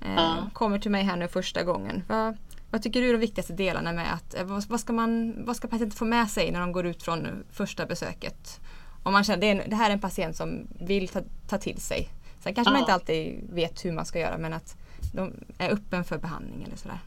Eh, 0.00 0.48
kommer 0.52 0.78
till 0.78 0.90
mig 0.90 1.02
här 1.02 1.16
nu 1.16 1.28
första 1.28 1.64
gången. 1.64 2.02
Vad, 2.08 2.36
vad 2.70 2.82
tycker 2.82 3.00
du 3.00 3.08
är 3.08 3.12
de 3.12 3.18
viktigaste 3.18 3.52
delarna 3.52 3.92
med 3.92 4.14
att, 4.14 4.34
eh, 4.34 4.44
vad, 4.44 4.66
vad, 4.66 4.80
ska 4.80 4.92
man, 4.92 5.34
vad 5.44 5.56
ska 5.56 5.68
patienten 5.68 5.98
få 5.98 6.04
med 6.04 6.30
sig 6.30 6.50
när 6.50 6.60
de 6.60 6.72
går 6.72 6.86
ut 6.86 7.02
från 7.02 7.44
första 7.50 7.86
besöket? 7.86 8.60
Om 9.02 9.12
man 9.12 9.24
känner 9.24 9.40
det, 9.40 9.64
det 9.66 9.76
här 9.76 9.90
är 9.90 9.94
en 9.94 10.00
patient 10.00 10.36
som 10.36 10.66
vill 10.80 11.08
ta, 11.08 11.20
ta 11.48 11.58
till 11.58 11.80
sig. 11.80 12.08
Sen 12.40 12.54
kanske 12.54 12.72
man 12.72 12.80
inte 12.80 12.94
alltid 12.94 13.50
vet 13.50 13.84
hur 13.84 13.92
man 13.92 14.06
ska 14.06 14.18
göra 14.18 14.38
men 14.38 14.52
att 14.52 14.76
de 15.12 15.32
är 15.58 15.70
öppen 15.70 16.04
för 16.04 16.18
behandling 16.18 16.62
eller 16.62 16.76
sådär. 16.76 16.98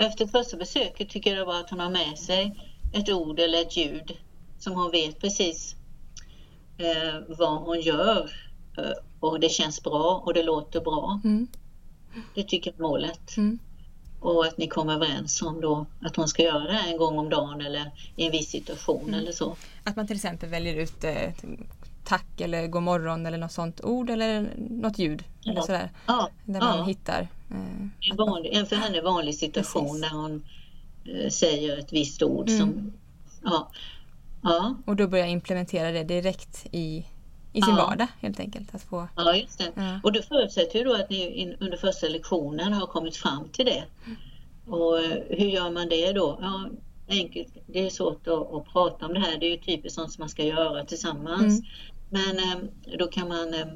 Efter 0.00 0.26
första 0.26 0.56
besöket 0.56 1.08
tycker 1.08 1.36
jag 1.36 1.46
var 1.46 1.60
att 1.60 1.70
hon 1.70 1.80
har 1.80 1.90
med 1.90 2.18
sig 2.18 2.56
ett 2.92 3.08
ord 3.08 3.38
eller 3.38 3.62
ett 3.62 3.76
ljud 3.76 4.16
som 4.58 4.72
hon 4.72 4.90
vet 4.90 5.18
precis 5.18 5.74
eh, 6.78 7.20
vad 7.28 7.60
hon 7.60 7.80
gör 7.80 8.30
eh, 8.78 8.92
och 9.20 9.40
det 9.40 9.48
känns 9.48 9.82
bra 9.82 10.22
och 10.24 10.34
det 10.34 10.42
låter 10.42 10.80
bra. 10.80 11.20
Mm. 11.24 11.46
Det 12.34 12.42
tycker 12.42 12.70
jag 12.70 12.78
är 12.78 12.82
målet. 12.82 13.36
Mm. 13.36 13.58
Och 14.20 14.46
att 14.46 14.58
ni 14.58 14.68
kommer 14.68 14.94
överens 14.94 15.42
om 15.42 15.60
då 15.60 15.86
att 16.00 16.16
hon 16.16 16.28
ska 16.28 16.42
göra 16.42 16.64
det 16.64 16.80
en 16.88 16.96
gång 16.96 17.18
om 17.18 17.28
dagen 17.28 17.60
eller 17.60 17.90
i 18.16 18.26
en 18.26 18.32
viss 18.32 18.50
situation 18.50 19.08
mm. 19.08 19.20
eller 19.20 19.32
så. 19.32 19.56
Att 19.84 19.96
man 19.96 20.06
till 20.06 20.16
exempel 20.16 20.48
väljer 20.48 20.74
ut 20.74 21.04
eh, 21.04 21.32
tack 22.10 22.40
eller 22.40 22.66
god 22.66 22.82
morgon 22.82 23.26
eller 23.26 23.38
något 23.38 23.52
sånt 23.52 23.84
ord 23.84 24.10
eller 24.10 24.50
något 24.56 24.98
ljud. 24.98 25.24
Ja. 25.40 25.52
Eller 25.52 25.62
sådär, 25.62 25.90
ja. 26.06 26.28
Där 26.44 26.60
man 26.60 26.78
ja. 26.78 26.84
hittar. 26.84 27.28
Eh, 27.50 28.10
en, 28.10 28.16
vanlig, 28.16 28.52
en 28.52 28.66
för 28.66 28.76
henne 28.76 29.00
vanlig 29.00 29.34
situation 29.34 29.86
Precis. 29.86 30.00
när 30.00 30.18
hon 30.18 30.42
eh, 31.04 31.30
säger 31.30 31.78
ett 31.78 31.92
visst 31.92 32.22
ord. 32.22 32.48
Mm. 32.48 32.60
Som, 32.60 32.92
ja. 33.44 33.70
Ja. 34.42 34.74
Och 34.86 34.96
då 34.96 35.08
börja 35.08 35.26
implementera 35.26 35.92
det 35.92 36.04
direkt 36.04 36.66
i, 36.72 37.06
i 37.52 37.62
sin 37.62 37.76
ja. 37.76 37.86
vardag 37.86 38.06
helt 38.20 38.40
enkelt. 38.40 38.74
Att 38.74 38.82
få, 38.82 39.08
ja, 39.16 39.34
just 39.34 39.58
det. 39.58 39.72
Ja. 39.74 40.00
Och 40.02 40.12
det 40.12 40.22
förutsätter 40.22 40.78
ju 40.78 40.84
då 40.84 40.94
att 40.94 41.10
ni 41.10 41.56
under 41.60 41.76
första 41.76 42.08
lektionen 42.08 42.72
har 42.72 42.86
kommit 42.86 43.16
fram 43.16 43.48
till 43.48 43.66
det. 43.66 43.84
Och 44.66 44.98
eh, 44.98 45.18
hur 45.28 45.48
gör 45.48 45.70
man 45.70 45.88
det 45.88 46.12
då? 46.12 46.38
Ja, 46.42 46.70
enkelt. 47.08 47.48
Det 47.66 47.86
är 47.86 47.90
svårt 47.90 48.26
att, 48.28 48.54
att 48.54 48.72
prata 48.72 49.06
om 49.06 49.14
det 49.14 49.20
här. 49.20 49.38
Det 49.38 49.46
är 49.46 49.50
ju 49.50 49.56
typiskt 49.56 49.94
sånt 49.94 50.12
som 50.12 50.22
man 50.22 50.28
ska 50.28 50.44
göra 50.44 50.84
tillsammans. 50.84 51.58
Mm. 51.58 51.70
Men 52.10 52.38
eh, 52.38 52.96
då 52.98 53.06
kan 53.06 53.28
man 53.28 53.54
eh, 53.54 53.66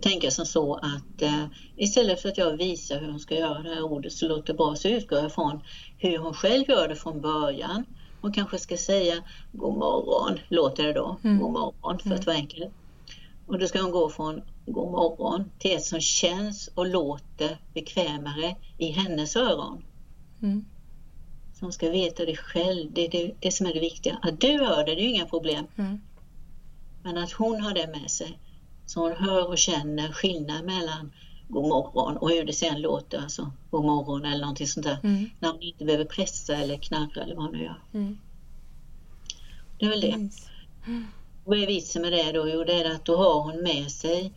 tänka 0.00 0.30
som 0.30 0.46
så 0.46 0.74
att 0.74 1.22
eh, 1.22 1.44
istället 1.76 2.22
för 2.22 2.28
att 2.28 2.38
jag 2.38 2.56
visar 2.56 3.00
hur 3.00 3.10
hon 3.10 3.20
ska 3.20 3.34
göra 3.34 3.62
det 3.62 3.74
här 3.74 3.82
ordet 3.82 4.12
så 4.12 4.28
låter 4.28 4.52
det 4.52 4.56
bra 4.56 4.76
så 4.76 4.88
utgår 4.88 5.18
jag 5.18 5.32
från 5.32 5.60
hur 5.98 6.18
hon 6.18 6.34
själv 6.34 6.64
gör 6.68 6.88
det 6.88 6.96
från 6.96 7.20
början. 7.20 7.84
Hon 8.20 8.32
kanske 8.32 8.58
ska 8.58 8.76
säga 8.76 9.14
God 9.52 9.78
morgon, 9.78 10.38
låter 10.48 10.86
det 10.86 10.92
då. 10.92 11.16
Mm. 11.24 11.38
God 11.38 11.52
morgon 11.52 11.98
för 11.98 12.14
att 12.14 12.26
vara 12.26 12.36
enkel. 12.36 12.70
Och 13.46 13.58
då 13.58 13.66
ska 13.66 13.82
hon 13.82 13.90
gå 13.90 14.08
från 14.08 14.42
God 14.66 14.90
morgon 14.90 15.50
till 15.58 15.76
ett 15.76 15.84
som 15.84 16.00
känns 16.00 16.68
och 16.74 16.86
låter 16.86 17.58
bekvämare 17.74 18.56
i 18.78 18.90
hennes 18.90 19.36
öron. 19.36 19.84
Mm. 20.42 20.64
Så 21.54 21.64
hon 21.64 21.72
ska 21.72 21.90
veta 21.90 22.24
det 22.24 22.36
själv, 22.36 22.92
det 22.92 23.06
är 23.06 23.10
det, 23.10 23.32
det, 23.40 23.50
som 23.50 23.66
är 23.66 23.74
det 23.74 23.80
viktiga. 23.80 24.18
Att 24.22 24.40
du 24.40 24.58
hör 24.58 24.86
det, 24.86 24.94
det 24.94 25.00
är 25.00 25.04
ju 25.04 25.10
inga 25.10 25.26
problem. 25.26 25.66
Mm. 25.76 26.00
Men 27.04 27.18
att 27.18 27.32
hon 27.32 27.60
har 27.60 27.74
det 27.74 27.86
med 27.86 28.10
sig. 28.10 28.38
Så 28.86 29.00
hon 29.00 29.16
hör 29.16 29.48
och 29.48 29.58
känner 29.58 30.12
skillnad 30.12 30.64
mellan 30.64 31.12
god 31.48 31.68
morgon 31.68 32.16
och 32.16 32.30
hur 32.30 32.44
det 32.44 32.52
sen 32.52 32.80
låter, 32.80 33.18
alltså 33.18 33.50
god 33.70 33.84
morgon 33.84 34.24
eller 34.24 34.40
någonting 34.40 34.66
sånt 34.66 34.86
där. 34.86 34.98
Mm. 35.02 35.30
När 35.38 35.52
hon 35.52 35.62
inte 35.62 35.84
behöver 35.84 36.04
pressa 36.04 36.56
eller 36.56 36.76
knarra 36.76 37.22
eller 37.22 37.34
vad 37.34 37.44
hon 37.44 37.52
nu 37.52 37.64
gör. 37.64 37.80
Mm. 37.94 38.18
Det 39.78 39.86
är 39.86 39.90
väl 39.90 40.00
det. 40.00 40.28
Mm. 40.86 41.06
Vad 41.44 41.58
är 41.58 41.66
vitsen 41.66 42.02
med 42.02 42.12
det 42.12 42.32
då? 42.32 42.48
Jo, 42.48 42.64
det 42.64 42.72
är 42.72 42.94
att 42.94 43.04
då 43.04 43.16
har 43.16 43.40
hon 43.40 43.62
med 43.62 43.90
sig, 43.90 44.32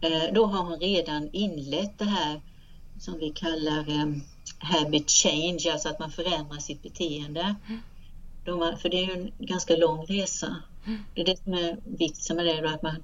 eh, 0.00 0.32
då 0.32 0.46
har 0.46 0.64
hon 0.64 0.80
redan 0.80 1.30
inlett 1.32 1.98
det 1.98 2.04
här 2.04 2.40
som 2.98 3.18
vi 3.18 3.30
kallar 3.30 3.88
um, 3.88 4.22
habit 4.58 5.10
change, 5.10 5.70
alltså 5.72 5.88
att 5.88 5.98
man 5.98 6.10
förändrar 6.10 6.58
sitt 6.58 6.82
beteende. 6.82 7.54
Mm. 7.68 8.58
Man, 8.58 8.78
för 8.78 8.88
det 8.88 8.96
är 8.96 9.06
ju 9.06 9.12
en 9.12 9.32
ganska 9.38 9.76
lång 9.76 10.06
resa. 10.06 10.56
Det 11.14 11.20
är 11.20 11.24
det 11.24 11.38
som 11.38 11.54
är 11.54 11.76
vitsen 11.84 12.36
med 12.36 12.46
det, 12.46 12.60
då, 12.60 12.68
att 12.68 12.82
man 12.82 12.96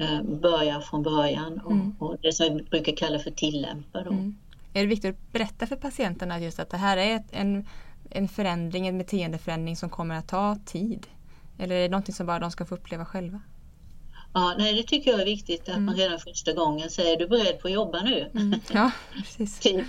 Eh, 0.00 0.22
börja 0.22 0.80
från 0.80 1.02
början 1.02 1.60
och, 1.60 1.72
mm. 1.72 1.96
och, 1.98 2.16
det 2.22 2.32
som 2.32 2.56
vi 2.56 2.62
brukar 2.62 2.96
kalla 2.96 3.18
för 3.18 3.30
tillämpa. 3.30 4.00
Mm. 4.00 4.36
Är 4.72 4.80
det 4.80 4.86
viktigt 4.86 5.14
att 5.14 5.32
berätta 5.32 5.66
för 5.66 5.76
patienterna 5.76 6.40
just 6.40 6.58
att 6.58 6.70
det 6.70 6.76
här 6.76 6.96
är 6.96 7.24
en, 7.30 7.66
en 8.10 8.28
förändring, 8.28 8.86
en 8.86 8.98
beteendeförändring 8.98 9.76
som 9.76 9.90
kommer 9.90 10.14
att 10.14 10.28
ta 10.28 10.56
tid? 10.64 11.06
Eller 11.58 11.74
är 11.74 11.82
det 11.82 11.88
någonting 11.88 12.14
som 12.14 12.26
bara 12.26 12.38
de 12.38 12.50
ska 12.50 12.64
få 12.64 12.74
uppleva 12.74 13.04
själva? 13.04 13.40
Ja, 14.32 14.54
nej, 14.58 14.74
det 14.74 14.82
tycker 14.82 15.10
jag 15.10 15.20
är 15.20 15.24
viktigt 15.24 15.62
att 15.62 15.68
mm. 15.68 15.84
man 15.84 15.94
redan 15.94 16.18
första 16.18 16.52
gången 16.52 16.90
säger, 16.90 17.12
är 17.12 17.18
du 17.18 17.28
beredd 17.28 17.60
på 17.60 17.68
att 17.68 17.74
jobba 17.74 18.02
nu? 18.02 18.30
Mm. 18.34 18.60
Ja, 18.72 18.90
precis. 19.14 19.58
typ. 19.58 19.84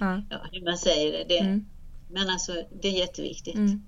ja. 0.00 0.22
Hur 0.52 0.64
man 0.64 0.78
säger 0.78 1.12
det. 1.12 1.24
det 1.24 1.38
mm. 1.38 1.66
Men 2.08 2.30
alltså, 2.30 2.52
det 2.82 2.88
är 2.88 2.98
jätteviktigt 2.98 3.54
mm. 3.54 3.82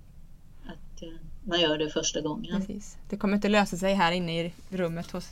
att 0.67 1.03
uh, 1.03 1.09
man 1.45 1.61
gör 1.61 1.79
det 1.79 1.91
första 1.91 2.21
gången. 2.21 2.61
Precis. 2.61 2.97
Det 3.09 3.17
kommer 3.17 3.35
inte 3.35 3.49
lösa 3.49 3.77
sig 3.77 3.95
här 3.95 4.13
inne 4.13 4.41
i 4.41 4.53
rummet 4.69 5.11
hos 5.11 5.29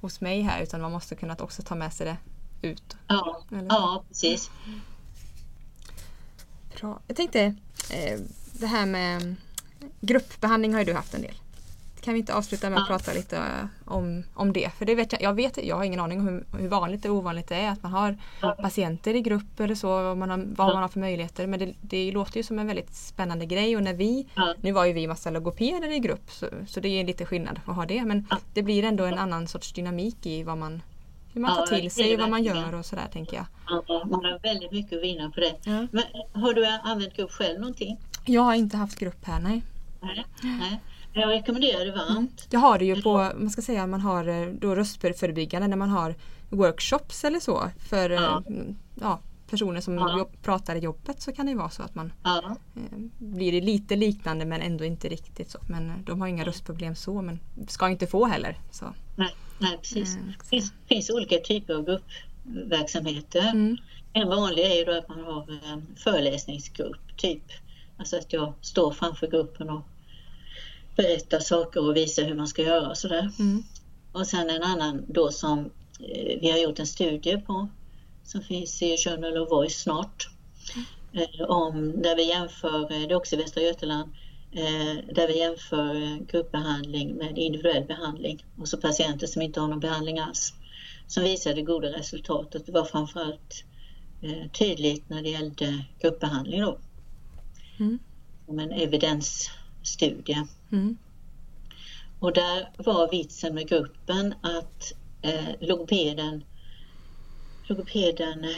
hos 0.00 0.20
mig 0.20 0.42
här 0.42 0.62
utan 0.62 0.80
man 0.80 0.92
måste 0.92 1.14
kunna 1.14 1.36
också 1.38 1.62
ta 1.62 1.74
med 1.74 1.92
sig 1.92 2.06
det 2.06 2.16
ut. 2.68 2.96
Ja, 3.06 3.42
ja 3.68 4.04
precis. 4.08 4.50
Bra. 6.80 7.00
Jag 7.06 7.16
tänkte 7.16 7.40
eh, 7.90 8.20
det 8.52 8.66
här 8.66 8.86
med 8.86 9.36
gruppbehandling 10.00 10.72
har 10.72 10.80
ju 10.80 10.84
du 10.84 10.94
haft 10.94 11.14
en 11.14 11.22
del. 11.22 11.34
Kan 12.00 12.14
vi 12.14 12.20
inte 12.20 12.34
avsluta 12.34 12.70
med 12.70 12.78
att 12.78 12.88
ja. 12.88 12.96
prata 12.96 13.12
lite 13.12 13.68
om, 13.84 14.24
om 14.34 14.52
det? 14.52 14.70
För 14.78 14.84
det 14.84 14.94
vet 14.94 15.12
jag, 15.12 15.22
jag, 15.22 15.34
vet, 15.34 15.64
jag 15.64 15.76
har 15.76 15.84
ingen 15.84 16.00
aning 16.00 16.20
om 16.20 16.28
hur, 16.28 16.58
hur 16.58 16.68
vanligt 16.68 17.04
eller 17.04 17.14
ovanligt 17.14 17.48
det 17.48 17.56
är 17.56 17.70
att 17.70 17.82
man 17.82 17.92
har 17.92 18.16
ja. 18.42 18.56
patienter 18.62 19.14
i 19.14 19.20
grupp 19.20 19.60
eller 19.60 19.74
så, 19.74 19.88
vad 19.88 20.16
man 20.16 20.30
har, 20.30 20.44
vad 20.46 20.74
man 20.74 20.82
har 20.82 20.88
för 20.88 21.00
möjligheter. 21.00 21.46
Men 21.46 21.58
det, 21.58 21.74
det 21.80 22.12
låter 22.12 22.36
ju 22.36 22.42
som 22.42 22.58
en 22.58 22.66
väldigt 22.66 22.94
spännande 22.94 23.46
grej 23.46 23.76
och 23.76 23.82
när 23.82 23.94
vi, 23.94 24.26
ja. 24.34 24.54
nu 24.60 24.72
var 24.72 24.84
ju 24.84 24.92
vi 24.92 25.06
massa 25.06 25.30
logopeder 25.30 25.90
i 25.90 25.98
grupp 25.98 26.30
så, 26.30 26.46
så 26.66 26.80
det 26.80 26.88
är 26.88 27.04
lite 27.04 27.24
skillnad 27.24 27.60
att 27.66 27.76
ha 27.76 27.86
det 27.86 28.04
men 28.04 28.26
det 28.54 28.62
blir 28.62 28.84
ändå 28.84 29.04
en 29.04 29.18
annan 29.18 29.46
sorts 29.46 29.72
dynamik 29.72 30.26
i 30.26 30.42
vad 30.42 30.58
man 30.58 30.82
hur 31.32 31.40
man 31.40 31.56
tar 31.56 31.66
till 31.66 31.90
sig 31.90 32.14
och 32.14 32.20
vad 32.20 32.30
man 32.30 32.44
gör 32.44 32.74
och 32.74 32.86
sådär 32.86 33.08
tänker 33.12 33.36
jag. 33.36 33.46
Ja, 33.68 34.04
man 34.10 34.24
har 34.24 34.38
väldigt 34.42 34.72
mycket 34.72 34.96
att 34.96 35.02
vinna 35.02 35.30
på 35.30 35.40
det. 35.40 35.88
Men 35.90 36.04
har 36.42 36.54
du 36.54 36.66
använt 36.66 37.16
grupp 37.16 37.30
själv 37.30 37.60
någonting? 37.60 37.96
Jag 38.24 38.42
har 38.42 38.54
inte 38.54 38.76
haft 38.76 38.98
grupp 38.98 39.24
här, 39.24 39.40
nej. 39.40 39.62
nej, 40.00 40.24
nej. 40.42 40.80
Jag 41.20 41.30
rekommenderar 41.30 41.84
det 41.84 41.92
varmt. 41.92 42.10
Mm. 42.10 42.48
Jag 42.50 42.60
har 42.60 42.78
det 42.78 42.84
ju 42.84 43.02
på, 43.02 43.32
man 43.36 43.50
ska 43.50 43.62
säga 43.62 43.86
man 43.86 44.00
har 44.00 44.28
eh, 44.28 44.46
då 44.46 44.74
röstförebyggande 44.74 45.68
när 45.68 45.76
man 45.76 45.90
har 45.90 46.14
workshops 46.48 47.24
eller 47.24 47.40
så 47.40 47.70
för 47.78 48.10
ja. 48.10 48.42
Eh, 48.46 48.54
ja 49.00 49.20
personer 49.50 49.80
som 49.80 49.94
ja. 49.94 50.18
jobb, 50.18 50.42
pratar 50.42 50.76
i 50.76 50.78
jobbet 50.78 51.22
så 51.22 51.32
kan 51.32 51.46
det 51.46 51.54
vara 51.54 51.70
så 51.70 51.82
att 51.82 51.94
man 51.94 52.12
ja. 52.24 52.56
eh, 52.76 52.98
blir 53.18 53.62
lite 53.62 53.96
liknande 53.96 54.44
men 54.44 54.60
ändå 54.60 54.84
inte 54.84 55.08
riktigt 55.08 55.50
så. 55.50 55.58
Men 55.68 56.04
de 56.04 56.20
har 56.20 56.28
inga 56.28 56.44
röstproblem 56.44 56.94
så 56.94 57.22
men 57.22 57.38
ska 57.68 57.88
inte 57.88 58.06
få 58.06 58.24
heller. 58.24 58.58
Så. 58.70 58.94
Nej, 59.16 59.34
nej 59.58 59.78
precis. 59.78 60.18
Det 60.38 60.46
finns, 60.46 60.72
finns, 60.88 61.10
olika 61.10 61.36
typer 61.36 61.74
av 61.74 61.84
gruppverksamheter. 61.84 63.50
Mm. 63.50 63.76
En 64.12 64.28
vanlig 64.28 64.62
är 64.64 64.74
ju 64.74 64.84
då 64.84 64.98
att 64.98 65.08
man 65.08 65.20
har 65.24 65.46
en 65.72 65.86
föreläsningsgrupp, 65.96 67.16
typ. 67.16 67.44
Alltså 67.96 68.16
att 68.16 68.32
jag 68.32 68.52
står 68.60 68.92
framför 68.92 69.26
gruppen 69.26 69.70
och 69.70 69.86
berätta 70.98 71.40
saker 71.40 71.88
och 71.88 71.96
visa 71.96 72.22
hur 72.22 72.34
man 72.34 72.48
ska 72.48 72.62
göra 72.62 72.88
och 72.88 72.98
sådär. 72.98 73.30
Mm. 73.38 73.62
Och 74.12 74.26
sen 74.26 74.50
en 74.50 74.62
annan 74.62 75.04
då 75.08 75.30
som 75.30 75.58
eh, 76.00 76.40
vi 76.40 76.50
har 76.50 76.58
gjort 76.58 76.78
en 76.78 76.86
studie 76.86 77.36
på 77.36 77.68
som 78.24 78.42
finns 78.42 78.82
i 78.82 78.96
Journal 78.96 79.38
of 79.38 79.50
Voice 79.50 79.78
snart. 79.78 80.28
Eh, 81.12 81.44
om, 81.50 82.02
där 82.02 82.16
vi 82.16 82.28
jämför, 82.28 82.82
eh, 82.82 83.08
det 83.08 83.12
är 83.12 83.14
också 83.14 83.34
i 83.34 83.38
Västra 83.38 83.62
Götaland, 83.62 84.10
där 85.12 85.28
vi 85.28 85.38
jämför 85.38 86.02
eh, 86.02 86.16
gruppbehandling 86.30 87.14
med 87.14 87.38
individuell 87.38 87.84
behandling 87.84 88.46
och 88.58 88.68
så 88.68 88.76
patienter 88.76 89.26
som 89.26 89.42
inte 89.42 89.60
har 89.60 89.68
någon 89.68 89.80
behandling 89.80 90.18
alls. 90.18 90.54
Som 91.06 91.24
visade 91.24 91.62
goda 91.62 91.88
resultat 91.88 92.54
och 92.54 92.60
det 92.66 92.72
var 92.72 92.84
framförallt 92.84 93.64
tydligt 94.58 95.08
när 95.08 95.22
det 95.22 95.28
gällde 95.28 95.84
gruppbehandling 96.00 96.60
då. 96.60 96.78
Mm. 97.78 97.98
Som 98.46 98.58
en 98.58 98.72
evidensstudie. 98.72 100.46
Mm. 100.72 100.98
Och 102.18 102.32
där 102.32 102.68
var 102.76 103.10
vitsen 103.10 103.54
med 103.54 103.68
gruppen 103.68 104.34
att 104.42 104.92
eh, 105.22 105.48
logopeden, 105.60 106.44
logopeden 107.68 108.44
eh, 108.44 108.50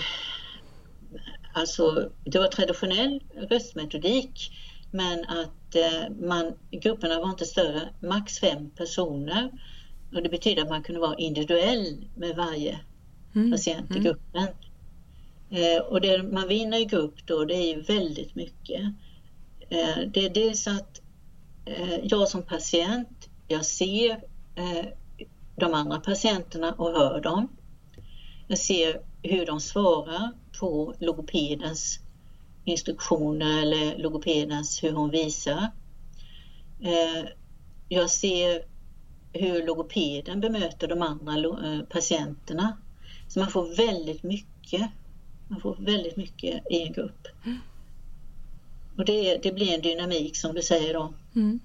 alltså 1.52 2.10
det 2.24 2.38
var 2.38 2.46
traditionell 2.48 3.20
röstmetodik 3.50 4.50
men 4.90 5.24
att 5.24 5.74
eh, 5.74 6.10
man, 6.28 6.52
grupperna 6.70 7.20
var 7.20 7.30
inte 7.30 7.46
större, 7.46 7.88
max 8.00 8.38
fem 8.38 8.70
personer. 8.70 9.50
Och 10.14 10.22
det 10.22 10.28
betyder 10.28 10.62
att 10.62 10.68
man 10.68 10.82
kunde 10.82 11.00
vara 11.00 11.16
individuell 11.16 12.04
med 12.14 12.36
varje 12.36 12.80
Mm. 13.34 13.50
patient 13.50 13.90
i 13.90 13.94
Mm. 13.98 14.04
gruppen. 14.04 14.46
Eh, 15.50 15.82
och 15.82 16.00
det 16.00 16.22
man 16.22 16.48
vinner 16.48 16.78
i 16.78 16.84
grupp 16.84 17.26
då 17.26 17.44
det 17.44 17.54
är 17.54 17.74
ju 17.76 17.80
väldigt 17.80 18.34
mycket. 18.34 18.82
Det 20.12 20.24
är 20.24 20.34
dels 20.34 20.66
att 20.66 21.00
Eh, 21.76 21.98
jag 22.02 22.28
som 22.28 22.42
patient, 22.42 23.28
jag 23.48 23.64
ser 23.66 24.10
eh, 24.54 24.86
de 25.56 25.74
andra 25.74 26.00
patienterna 26.00 26.72
och 26.72 26.92
hör 26.92 27.20
dem. 27.20 27.48
Jag 28.48 28.58
ser 28.58 29.00
hur 29.22 29.46
de 29.46 29.60
svarar 29.60 30.30
på 30.60 30.94
logopedens 30.98 32.00
instruktioner 32.64 33.62
eller 33.62 33.98
logopedens 33.98 34.82
hur 34.82 34.92
hon 34.92 35.10
visar. 35.10 35.70
Eh, 36.80 37.24
jag 37.88 38.10
ser 38.10 38.62
hur 39.32 39.66
logopeden 39.66 40.40
bemöter 40.40 40.88
de 40.88 41.02
andra 41.02 41.36
patienterna. 41.90 42.76
Så 43.28 43.38
man 43.38 43.50
får 43.50 43.76
väldigt 43.76 44.22
mycket. 44.22 44.90
Man 45.48 45.60
får 45.60 45.76
väldigt 45.78 46.16
mycket 46.16 46.62
i 46.70 46.82
en 46.82 46.92
grupp. 46.92 47.26
Mm. 47.44 47.58
Och 49.00 49.06
det, 49.06 49.42
det 49.42 49.52
blir 49.52 49.74
en 49.74 49.80
dynamik 49.80 50.36
som 50.36 50.54
du 50.54 50.62
säger 50.62 50.94
då. 50.94 51.14
Mm. 51.34 51.60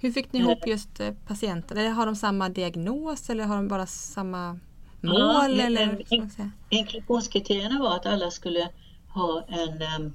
Hur 0.00 0.12
fick 0.12 0.32
ni 0.32 0.38
ihop 0.38 0.66
just 0.66 1.00
eh, 1.00 1.12
patienten? 1.26 1.78
Eller 1.78 1.90
har 1.90 2.06
de 2.06 2.16
samma 2.16 2.48
diagnos 2.48 3.30
eller 3.30 3.44
har 3.44 3.56
de 3.56 3.68
bara 3.68 3.86
samma 3.86 4.58
mål? 5.00 5.20
Ja, 5.20 5.48
eller? 5.48 6.02
Inklusionskriterierna 6.68 7.78
var 7.80 7.96
att 7.96 8.06
alla 8.06 8.30
skulle 8.30 8.68
ha 9.08 9.44
en 9.48 9.82
em, 9.82 10.12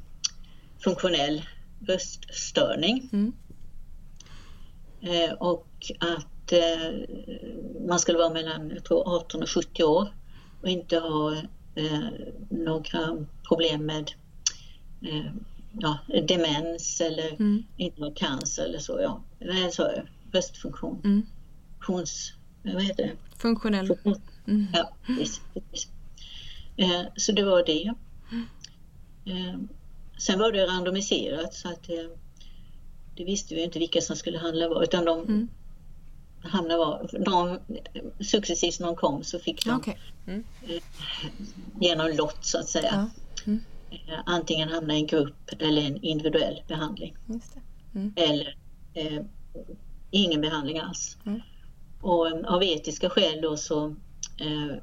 funktionell 0.84 1.42
röststörning 1.80 3.10
Mm. 3.14 3.34
eh, 5.02 5.34
och 5.34 5.68
att 6.00 6.52
eh, 6.52 6.94
man 7.88 8.00
skulle 8.00 8.18
vara 8.18 8.34
mellan 8.34 8.70
jag 8.70 8.84
tror 8.84 9.16
18 9.16 9.42
och 9.44 9.50
70 9.50 9.84
år 9.84 10.08
och 10.62 10.70
inte 10.70 10.98
ha 11.00 11.34
eh, 11.76 12.10
några 12.50 13.26
problem 13.48 13.86
med 13.86 14.12
eh, 15.02 15.32
ja, 15.80 15.98
demens 16.28 17.02
eller 17.02 17.32
Mm. 17.32 17.64
inte 17.78 18.02
ha 18.04 18.12
cancer 18.16 18.64
eller 18.66 18.80
så. 18.80 19.00
Ja. 19.02 19.22
Nej, 19.40 19.72
så. 19.72 19.92
Röstfunktion. 20.32 21.02
Mm. 21.04 21.26
Funktions... 21.80 22.34
Vad 22.64 22.84
heter 22.84 23.04
det? 23.04 23.12
Funktionell. 23.38 23.88
Funktions- 23.88 24.22
Mm. 24.48 24.68
Ja, 24.74 24.90
precis. 25.08 25.42
precis. 25.54 25.88
Eh, 26.78 27.02
så 27.16 27.32
det 27.32 27.44
var 27.44 27.64
det. 27.66 27.94
Eh, 29.26 29.60
sen 30.18 30.40
var 30.40 30.52
det 30.52 30.66
randomiserat 30.68 31.54
så 31.54 31.68
att 31.70 31.90
eh, 31.90 31.96
det 33.16 33.24
visste 33.24 33.56
vi 33.56 33.64
inte 33.64 33.80
vilka 33.80 34.02
som 34.02 34.16
skulle 34.16 34.38
handla 34.38 34.70
var 34.70 34.84
utan 34.84 35.06
de 35.06 35.20
Mm. 35.20 35.48
hamnade 36.42 36.78
var. 36.78 37.10
De, 37.26 37.60
successivt 38.24 38.80
när 38.80 38.88
de 38.88 38.96
kom 38.96 39.24
så 39.24 39.40
fick 39.40 39.66
de 39.66 39.72
Okej. 39.76 40.00
Mm. 40.28 40.44
genom 41.82 42.12
lott 42.18 42.46
så 42.46 42.58
att 42.60 42.68
säga 42.70 43.10
Ja, 43.46 43.52
eh, 44.08 44.20
antingen 44.26 44.70
hamna 44.70 44.96
i 44.96 45.00
en 45.00 45.08
grupp 45.08 45.50
eller 45.60 45.82
en 45.82 46.04
individuell 46.04 46.64
behandling 46.68 47.16
det. 47.92 48.12
eller 48.16 48.58
eh, 48.94 49.22
ingen 50.12 50.42
behandling 50.42 50.80
alls. 50.80 51.18
Mm. 51.26 51.42
Och 52.02 52.28
eh, 52.28 52.54
av 52.54 52.64
etiska 52.64 53.10
skäl 53.10 53.42
då 53.42 53.58
så 53.58 53.86
eh, 54.38 54.76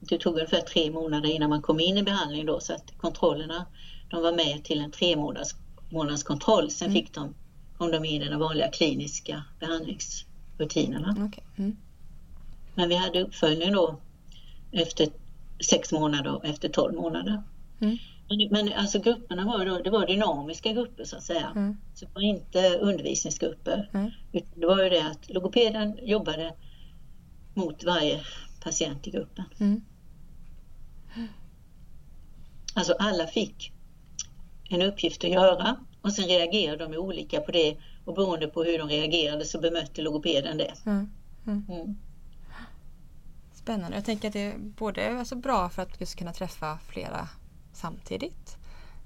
det 0.00 0.18
tog 0.18 0.34
ungefär 0.34 0.60
tre 0.60 0.90
månader 0.90 1.28
innan 1.30 1.50
man 1.50 1.62
kom 1.62 1.80
in 1.80 1.98
i 1.98 2.02
behandling 2.02 2.46
då 2.46 2.60
så 2.60 2.74
att 2.74 2.92
kontrollerna 2.96 3.66
de 4.10 4.22
var 4.22 4.32
med 4.32 4.64
till 4.64 4.80
en 4.80 4.90
tre 4.90 5.16
månaders, 5.16 5.54
månaders 5.90 6.22
kontroll. 6.22 6.70
Sen 6.70 6.90
Mm. 6.90 7.02
fick 7.02 7.14
de, 7.14 7.34
kom 7.78 7.90
de 7.90 8.04
in 8.04 8.22
i 8.22 8.28
de 8.28 8.40
vanliga 8.40 8.70
kliniska 8.70 9.42
behandlingsrutinerna. 9.60 11.16
Okej. 11.28 11.44
Mm. 11.56 11.76
Men 12.74 12.88
vi 12.88 12.94
hade 12.96 13.22
uppföljning 13.22 13.72
då 13.72 13.96
efter 14.72 15.08
sex 15.60 15.92
månader 15.92 16.36
och 16.36 16.44
efter 16.44 16.68
tolv 16.68 16.94
månader. 16.94 17.42
Mm. 17.80 17.96
Men, 18.28 18.48
men 18.50 18.72
alltså 18.72 18.98
grupperna 18.98 19.44
var, 19.44 19.66
då, 19.66 19.78
det 19.78 19.90
var 19.90 20.06
dynamiska 20.06 20.72
grupper 20.72 21.04
så 21.04 21.16
att 21.16 21.22
säga. 21.22 21.52
Mm. 21.56 21.76
Så 21.94 22.04
det 22.04 22.14
var 22.14 22.22
inte 22.22 22.78
undervisningsgrupper. 22.78 23.90
Mm. 23.94 24.10
Utan 24.32 24.60
det 24.60 24.66
var 24.66 24.82
ju 24.82 24.88
det 24.90 25.06
att 25.06 25.30
logopeden 25.30 25.98
jobbade 26.02 26.54
mot 27.54 27.84
varje 27.84 28.20
patient 28.62 29.06
i 29.06 29.10
gruppen. 29.10 29.44
Mm. 29.60 29.80
Alltså 32.74 32.94
alla 32.98 33.26
fick 33.26 33.72
en 34.70 34.82
uppgift 34.82 35.24
att 35.24 35.30
göra 35.30 35.76
och 36.02 36.12
sen 36.12 36.24
reagerade 36.24 36.84
de 36.84 36.96
olika 36.96 37.40
på 37.40 37.52
det 37.52 37.76
och 38.04 38.14
beroende 38.14 38.46
på 38.46 38.64
hur 38.64 38.78
de 38.78 38.88
reagerade 38.88 39.44
så 39.44 39.60
bemötte 39.60 40.02
logopeden 40.02 40.58
det. 40.58 40.74
Mm. 40.86 41.10
Mm. 41.46 41.96
Spännande. 43.52 43.96
Jag 43.96 44.04
tänker 44.04 44.28
att 44.28 44.34
det 44.34 44.52
är 44.52 44.58
både 44.58 45.18
alltså 45.18 45.36
bra 45.36 45.68
för 45.68 45.82
att 45.82 46.00
just 46.00 46.16
kunna 46.16 46.32
träffa 46.32 46.78
flera 46.88 47.28
samtidigt. 47.76 48.56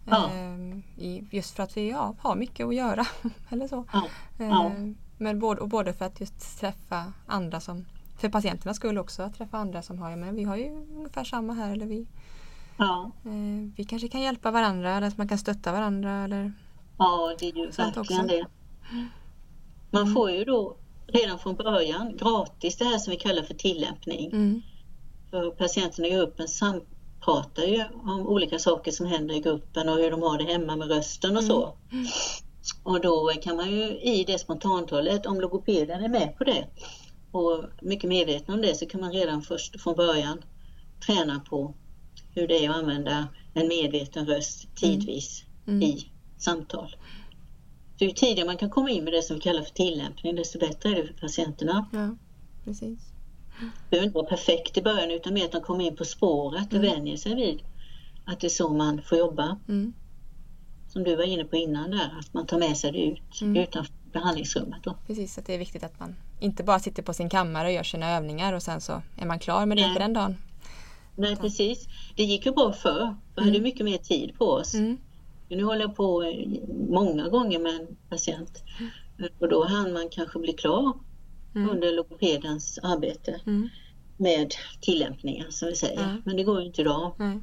Ja. 0.04 0.30
Ehm, 0.30 0.82
just 1.30 1.56
för 1.56 1.62
att 1.62 1.76
vi 1.76 1.90
ja, 1.90 2.14
har 2.20 2.36
mycket 2.36 2.66
att 2.66 2.74
göra. 2.74 3.06
eller 3.48 3.68
så. 3.68 3.84
Ja. 3.92 4.06
Ja. 4.38 4.64
Ehm, 4.66 4.96
men 5.18 5.38
både, 5.38 5.60
och 5.60 5.68
både 5.68 5.92
för 5.92 6.04
att 6.04 6.20
just 6.20 6.60
träffa 6.60 7.12
andra 7.26 7.60
som 7.60 7.84
för 8.18 8.28
patienternas 8.28 8.76
skull 8.76 8.98
också, 8.98 9.22
att 9.22 9.34
träffa 9.34 9.58
andra 9.58 9.82
som 9.82 9.98
har, 9.98 10.10
ja, 10.10 10.16
men 10.16 10.34
vi 10.34 10.44
har 10.44 10.56
ju 10.56 10.70
ungefär 10.96 11.24
samma 11.24 11.52
här 11.52 11.72
eller 11.72 11.86
vi, 11.86 12.06
Ja. 12.78 13.10
eh, 13.24 13.70
vi 13.76 13.84
kanske 13.84 14.08
kan 14.08 14.20
hjälpa 14.20 14.50
varandra 14.50 14.90
eller 14.96 15.06
att 15.06 15.18
man 15.18 15.28
kan 15.28 15.38
stötta 15.38 15.72
varandra 15.72 16.24
eller 16.24 16.52
ja, 16.98 17.34
det 17.38 17.46
är 17.48 17.56
ju 17.56 17.66
verkligen 17.66 17.98
också. 18.00 18.22
det. 18.22 18.46
Man 19.90 20.14
får 20.14 20.30
ju 20.30 20.44
då 20.44 20.76
redan 21.06 21.38
från 21.38 21.54
början 21.56 22.16
gratis 22.16 22.76
det 22.76 22.84
här 22.84 22.98
som 22.98 23.10
vi 23.10 23.16
kallar 23.16 23.42
för 23.42 23.54
tillämpning. 23.54 24.30
mm, 24.32 24.62
För 25.30 25.50
patienterna 25.50 26.08
i 26.08 26.10
gruppen 26.10 26.48
sampratar 27.18 27.62
ju 27.62 27.84
om 28.02 28.26
olika 28.26 28.58
saker 28.58 28.92
som 28.92 29.06
händer 29.06 29.34
i 29.34 29.40
gruppen 29.40 29.88
och 29.88 29.96
hur 29.96 30.10
de 30.10 30.22
har 30.22 30.38
det 30.38 30.44
hemma 30.44 30.76
med 30.76 30.88
rösten 30.88 31.36
och 31.36 31.44
så. 31.44 31.74
Och 32.82 33.00
då 33.00 33.32
kan 33.42 33.56
man 33.56 33.70
ju 33.70 34.00
i 34.00 34.24
det 34.26 34.38
spontantalet, 34.38 35.26
om 35.26 35.40
logopeden 35.40 36.04
är 36.04 36.08
med 36.08 36.36
på 36.38 36.44
det 36.44 36.66
och 37.32 37.64
mycket 37.82 38.08
medveten 38.08 38.54
om 38.54 38.60
det, 38.62 38.74
så 38.74 38.86
kan 38.86 39.00
man 39.00 39.12
redan 39.12 39.42
först 39.42 39.80
från 39.80 39.96
början 39.96 40.42
träna 41.06 41.40
på 41.40 41.74
hur 42.34 42.48
det 42.48 42.64
är 42.64 42.70
att 42.70 42.76
använda 42.76 43.28
en 43.54 43.68
medveten 43.68 44.26
röst 44.26 44.76
tidvis 44.76 45.44
Mm. 45.66 45.82
i 45.82 46.10
samtal. 46.38 46.96
Så 47.98 48.04
ju 48.04 48.10
tidigare 48.10 48.46
man 48.46 48.56
kan 48.56 48.70
komma 48.70 48.90
in 48.90 49.04
med 49.04 49.12
det 49.12 49.22
som 49.22 49.36
vi 49.36 49.42
kallar 49.42 49.62
för 49.62 49.70
tillämpning, 49.70 50.36
desto 50.36 50.58
bättre 50.58 50.88
är 50.88 50.94
det 50.94 51.06
för 51.06 51.14
patienterna. 51.14 51.86
ja, 51.92 52.16
precis. 52.64 52.98
Det 53.60 53.90
behöver 53.90 54.06
inte 54.06 54.14
vara 54.18 54.26
perfekt 54.26 54.76
i 54.78 54.82
början 54.82 55.10
utan 55.10 55.34
mer 55.34 55.44
att 55.44 55.52
de 55.52 55.60
kommer 55.60 55.84
in 55.84 55.96
på 55.96 56.04
spåret 56.04 56.66
och 56.66 56.78
Mm. 56.78 56.90
vänjer 56.92 57.16
sig 57.16 57.34
vid 57.34 57.60
att 58.24 58.40
det 58.40 58.46
är 58.46 58.48
så 58.48 58.68
man 58.68 59.02
får 59.02 59.18
jobba. 59.18 59.58
Mm, 59.68 59.92
Som 60.88 61.04
du 61.04 61.16
var 61.16 61.24
inne 61.24 61.44
på 61.44 61.56
innan 61.56 61.90
där, 61.90 62.14
att 62.20 62.34
man 62.34 62.46
tar 62.46 62.58
med 62.58 62.76
sig 62.76 62.92
det 62.92 62.98
ut 63.06 63.40
Mm. 63.42 63.56
utanför 63.62 63.92
behandlingsrummet. 64.12 64.78
Då. 64.84 64.94
precis, 65.06 65.38
att 65.38 65.46
det 65.46 65.54
är 65.54 65.58
viktigt 65.58 65.82
att 65.84 66.00
man 66.00 66.16
inte 66.40 66.62
bara 66.64 66.78
sitter 66.80 67.02
på 67.02 67.12
sin 67.12 67.28
kammare 67.28 67.66
och 67.68 67.72
gör 67.72 67.82
sina 67.82 68.10
övningar 68.16 68.52
och 68.52 68.62
sen 68.62 68.80
så 68.80 69.02
är 69.16 69.26
man 69.26 69.38
klar 69.38 69.66
med 69.66 69.76
det 69.76 69.82
Nej. 69.82 69.92
för 69.92 70.00
den 70.00 70.12
dagen. 70.12 70.36
Nej 71.16 71.36
precis, 71.36 71.88
det 72.16 72.24
gick 72.24 72.46
ju 72.46 72.52
bra 72.52 72.72
förr. 72.72 73.16
Vi 73.36 73.42
hade 73.44 73.60
mycket 73.60 73.84
mer 73.84 73.98
tid 73.98 74.38
på 74.38 74.44
oss. 74.44 74.74
Mm, 74.74 74.98
Nu 75.48 75.64
håller 75.64 75.80
jag 75.80 75.96
på 75.96 76.34
många 76.88 77.28
gånger 77.28 77.58
med 77.58 77.74
en 77.74 77.96
patient 78.08 78.62
och 79.40 79.48
då 79.48 79.64
hann 79.64 79.92
man 79.92 80.08
kanske 80.10 80.38
bli 80.38 80.52
klar 80.52 80.92
Mm. 81.54 81.70
under 81.70 81.92
logopedens 81.92 82.78
arbete 82.82 83.40
mm, 83.46 83.68
med 84.16 84.54
tillämpningen 84.80 85.52
som 85.52 85.68
vi 85.68 85.76
säger. 85.76 86.00
Ja. 86.02 86.16
Men 86.24 86.36
det 86.36 86.42
går 86.44 86.60
ju 86.60 86.66
inte 86.66 86.80
idag. 86.80 87.12
nej, 87.18 87.38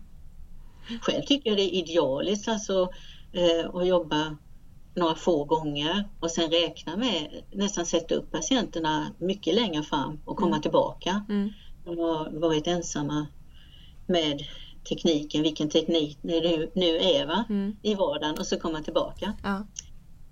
Själv 1.02 1.22
tycker 1.26 1.50
jag 1.50 1.58
det 1.58 1.64
är 1.64 1.74
idealiskt 1.84 2.48
alltså, 2.48 2.90
eh, 3.34 3.70
att 3.76 3.88
jobba 3.88 4.38
några 4.96 5.16
få 5.16 5.44
gånger 5.44 6.10
och 6.20 6.32
sen 6.32 6.52
räkna 6.52 6.98
med 6.98 7.42
nästan 7.52 7.86
sätta 7.86 8.16
upp 8.16 8.32
patienterna 8.32 9.12
mycket 9.20 9.56
längre 9.56 9.84
fram 9.84 10.20
och 10.26 10.38
komma 10.38 10.50
Mm. 10.56 10.62
tillbaka. 10.62 11.26
Mm. 11.30 11.50
De 11.86 11.98
har 11.98 12.40
varit 12.40 12.68
ensamma 12.68 13.28
med 14.08 14.42
tekniken, 14.90 15.44
vilken 15.44 15.70
teknik 15.70 16.18
det 16.22 16.42
nu, 16.42 16.72
nu 16.76 16.98
är 16.98 17.26
va? 17.26 17.44
Mm. 17.50 17.76
i 17.82 17.96
vardagen 17.96 18.38
och 18.40 18.46
så 18.48 18.60
komma 18.60 18.82
tillbaka 18.82 19.34
Ja, 19.44 19.66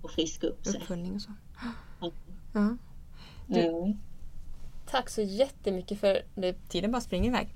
och 0.02 0.12
friska 0.12 0.48
upp 0.48 0.66
sig. 0.66 0.76
uppföljning 0.76 1.16
och 1.16 1.22
så. 1.22 1.32
Ja. 2.02 2.12
Ja. 2.54 2.78
Mm. 3.50 3.98
Tack 4.92 5.10
så 5.10 5.22
jättemycket 5.22 6.00
för 6.00 6.22
det. 6.36 6.70
Tiden 6.70 6.92
bara 6.92 7.02
springer 7.02 7.30
iväg. 7.30 7.48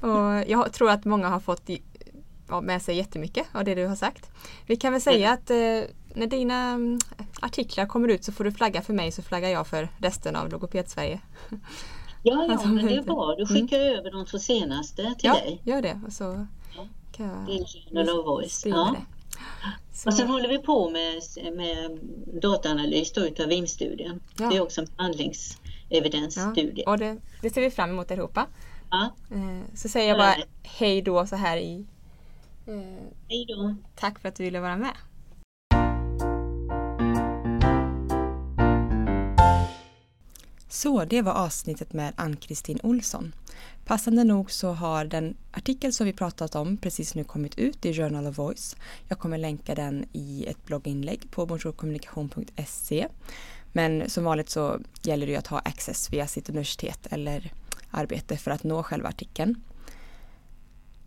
Och 0.00 0.50
jag 0.50 0.72
tror 0.72 0.90
att 0.90 1.04
många 1.04 1.28
har 1.28 1.40
fått 1.40 1.70
ja, 2.48 2.60
med 2.60 2.82
sig 2.82 2.96
jättemycket 2.96 3.46
av 3.52 3.64
det 3.64 3.74
du 3.74 3.86
har 3.86 3.96
sagt. 3.96 4.30
Vi 4.66 4.76
kan 4.76 4.92
väl 4.92 5.00
säga 5.00 5.32
att 5.32 5.50
eh, 5.50 5.56
när 6.14 6.26
dina 6.26 6.68
mm, 6.70 6.98
artiklar 7.40 7.86
kommer 7.86 8.08
ut 8.08 8.24
så 8.24 8.32
får 8.32 8.44
du 8.44 8.52
flagga 8.52 8.82
för 8.82 8.92
mig 8.92 9.12
så 9.12 9.22
flaggar 9.22 9.48
jag 9.48 9.66
för 9.66 9.88
resten 9.98 10.36
av 10.36 10.48
Logoped-Sverige. 10.48 11.20
Ja, 12.24 12.44
ja, 12.46 12.52
Alltså, 12.52 12.68
men 12.68 12.86
det 12.86 12.94
är 12.96 13.02
bra. 13.02 13.34
Du 13.38 13.46
skickar 13.46 13.78
över 13.80 14.10
de 14.12 14.26
två 14.26 14.38
senaste 14.38 14.96
till 14.96 15.14
Ja, 15.22 15.34
dig. 15.34 15.60
gör 15.64 15.82
det. 15.82 16.00
Och 16.06 16.12
så 16.12 16.46
Ja. 16.76 16.86
kan 17.12 17.26
jag 17.26 17.46
Till 17.46 17.64
Journal 17.90 18.18
of 18.18 18.26
Voice. 18.26 18.66
Ja. 18.66 18.96
det. 18.98 19.04
Så, 19.92 20.08
Och 20.08 20.14
sen 20.14 20.28
håller 20.28 20.48
vi 20.48 20.58
på 20.58 20.90
med, 20.90 21.22
med 21.56 21.98
dataanalys 22.42 23.12
då 23.12 23.20
utav 23.20 23.48
VIM-studien. 23.48 24.20
Ja. 24.38 24.48
Det 24.48 24.56
är 24.56 24.60
också 24.60 24.80
en 24.80 24.86
ja, 24.86 24.94
behandlingsevidensstudie. 24.96 26.84
och 26.86 26.98
det, 26.98 27.16
det 27.40 27.50
ser 27.50 27.60
vi 27.60 27.70
fram 27.70 27.90
emot 27.90 28.10
allihopa. 28.10 28.46
Ja. 28.90 29.14
Eh, 29.30 29.74
så 29.74 29.88
säger 29.88 30.08
jag 30.08 30.18
bara 30.18 30.36
hej 30.62 31.02
då 31.02 31.26
så 31.26 31.36
här 31.36 31.56
i 31.56 31.86
eh, 32.66 32.74
Hej 33.28 33.46
då! 33.48 33.74
Tack 33.96 34.18
för 34.18 34.28
att 34.28 34.34
du 34.34 34.44
ville 34.44 34.60
vara 34.60 34.76
med. 34.76 34.96
Så 40.68 41.04
det 41.04 41.22
var 41.22 41.32
avsnittet 41.32 41.92
med 41.92 42.12
Ann-Kristin 42.16 42.78
Olsson. 42.82 43.32
Passande 43.84 44.24
nog 44.24 44.50
så 44.50 44.72
har 44.72 45.04
den 45.04 45.36
artikel 45.50 45.92
som 45.92 46.06
vi 46.06 46.12
pratat 46.12 46.54
om 46.54 46.76
precis 46.76 47.14
nu 47.14 47.24
kommit 47.24 47.58
ut 47.58 47.84
i 47.84 47.94
Journal 47.94 48.26
of 48.26 48.38
Voice. 48.38 48.76
Jag 49.08 49.18
kommer 49.18 49.38
länka 49.38 49.74
den 49.74 50.04
i 50.12 50.46
ett 50.48 50.66
blogginlägg 50.66 51.30
på 51.30 51.46
bonjourkommunikation.se. 51.46 53.08
Men 53.72 54.10
som 54.10 54.24
vanligt 54.24 54.50
så 54.50 54.78
gäller 55.02 55.26
det 55.26 55.32
ju 55.32 55.38
att 55.38 55.46
ha 55.46 55.58
access 55.58 56.12
via 56.12 56.26
sitt 56.26 56.48
universitet 56.48 57.06
eller 57.10 57.52
arbete 57.90 58.36
för 58.36 58.50
att 58.50 58.64
nå 58.64 58.82
själva 58.82 59.08
artikeln. 59.08 59.62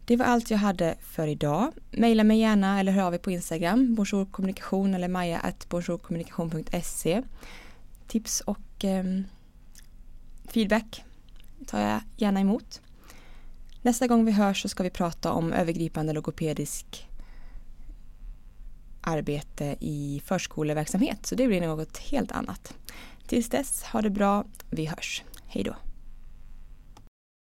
Det 0.06 0.16
var 0.16 0.26
allt 0.26 0.52
jag 0.52 0.58
hade 0.58 0.96
för 1.02 1.28
idag. 1.28 1.72
Maila 1.92 2.24
mig 2.24 2.40
gärna 2.40 2.80
eller 2.80 2.92
hör 2.92 3.04
av 3.04 3.14
er 3.14 3.18
på 3.18 3.32
Instagram, 3.32 3.96
bonjourkommunikation 3.96 4.94
eller 4.94 5.08
maja.bonjourkommunikation.se. 5.08 7.24
Tips 8.08 8.42
och 8.42 8.86
eh, 8.86 9.04
feedback 10.48 11.04
tar 11.68 11.80
jag 11.80 12.02
gärna 12.18 12.40
emot. 12.40 12.82
Nästa 13.82 14.08
gång 14.08 14.26
vi 14.26 14.32
hörs 14.32 14.62
så 14.62 14.70
ska 14.70 14.84
vi 14.84 14.90
prata 14.90 15.32
om 15.32 15.54
övergripande 15.54 16.14
logopedisk 16.14 17.10
arbete 19.02 19.76
i 19.80 20.22
förskoleverksamhet. 20.26 21.26
Så 21.26 21.36
det 21.36 21.48
blir 21.48 21.62
något 21.62 21.98
helt 21.98 22.32
annat. 22.32 22.74
Tills 23.28 23.50
dess, 23.50 23.84
ha 23.84 24.02
det 24.02 24.10
bra. 24.10 24.46
Vi 24.70 24.86
hörs. 24.86 25.24
Hej 25.48 25.64
då. 25.64 25.76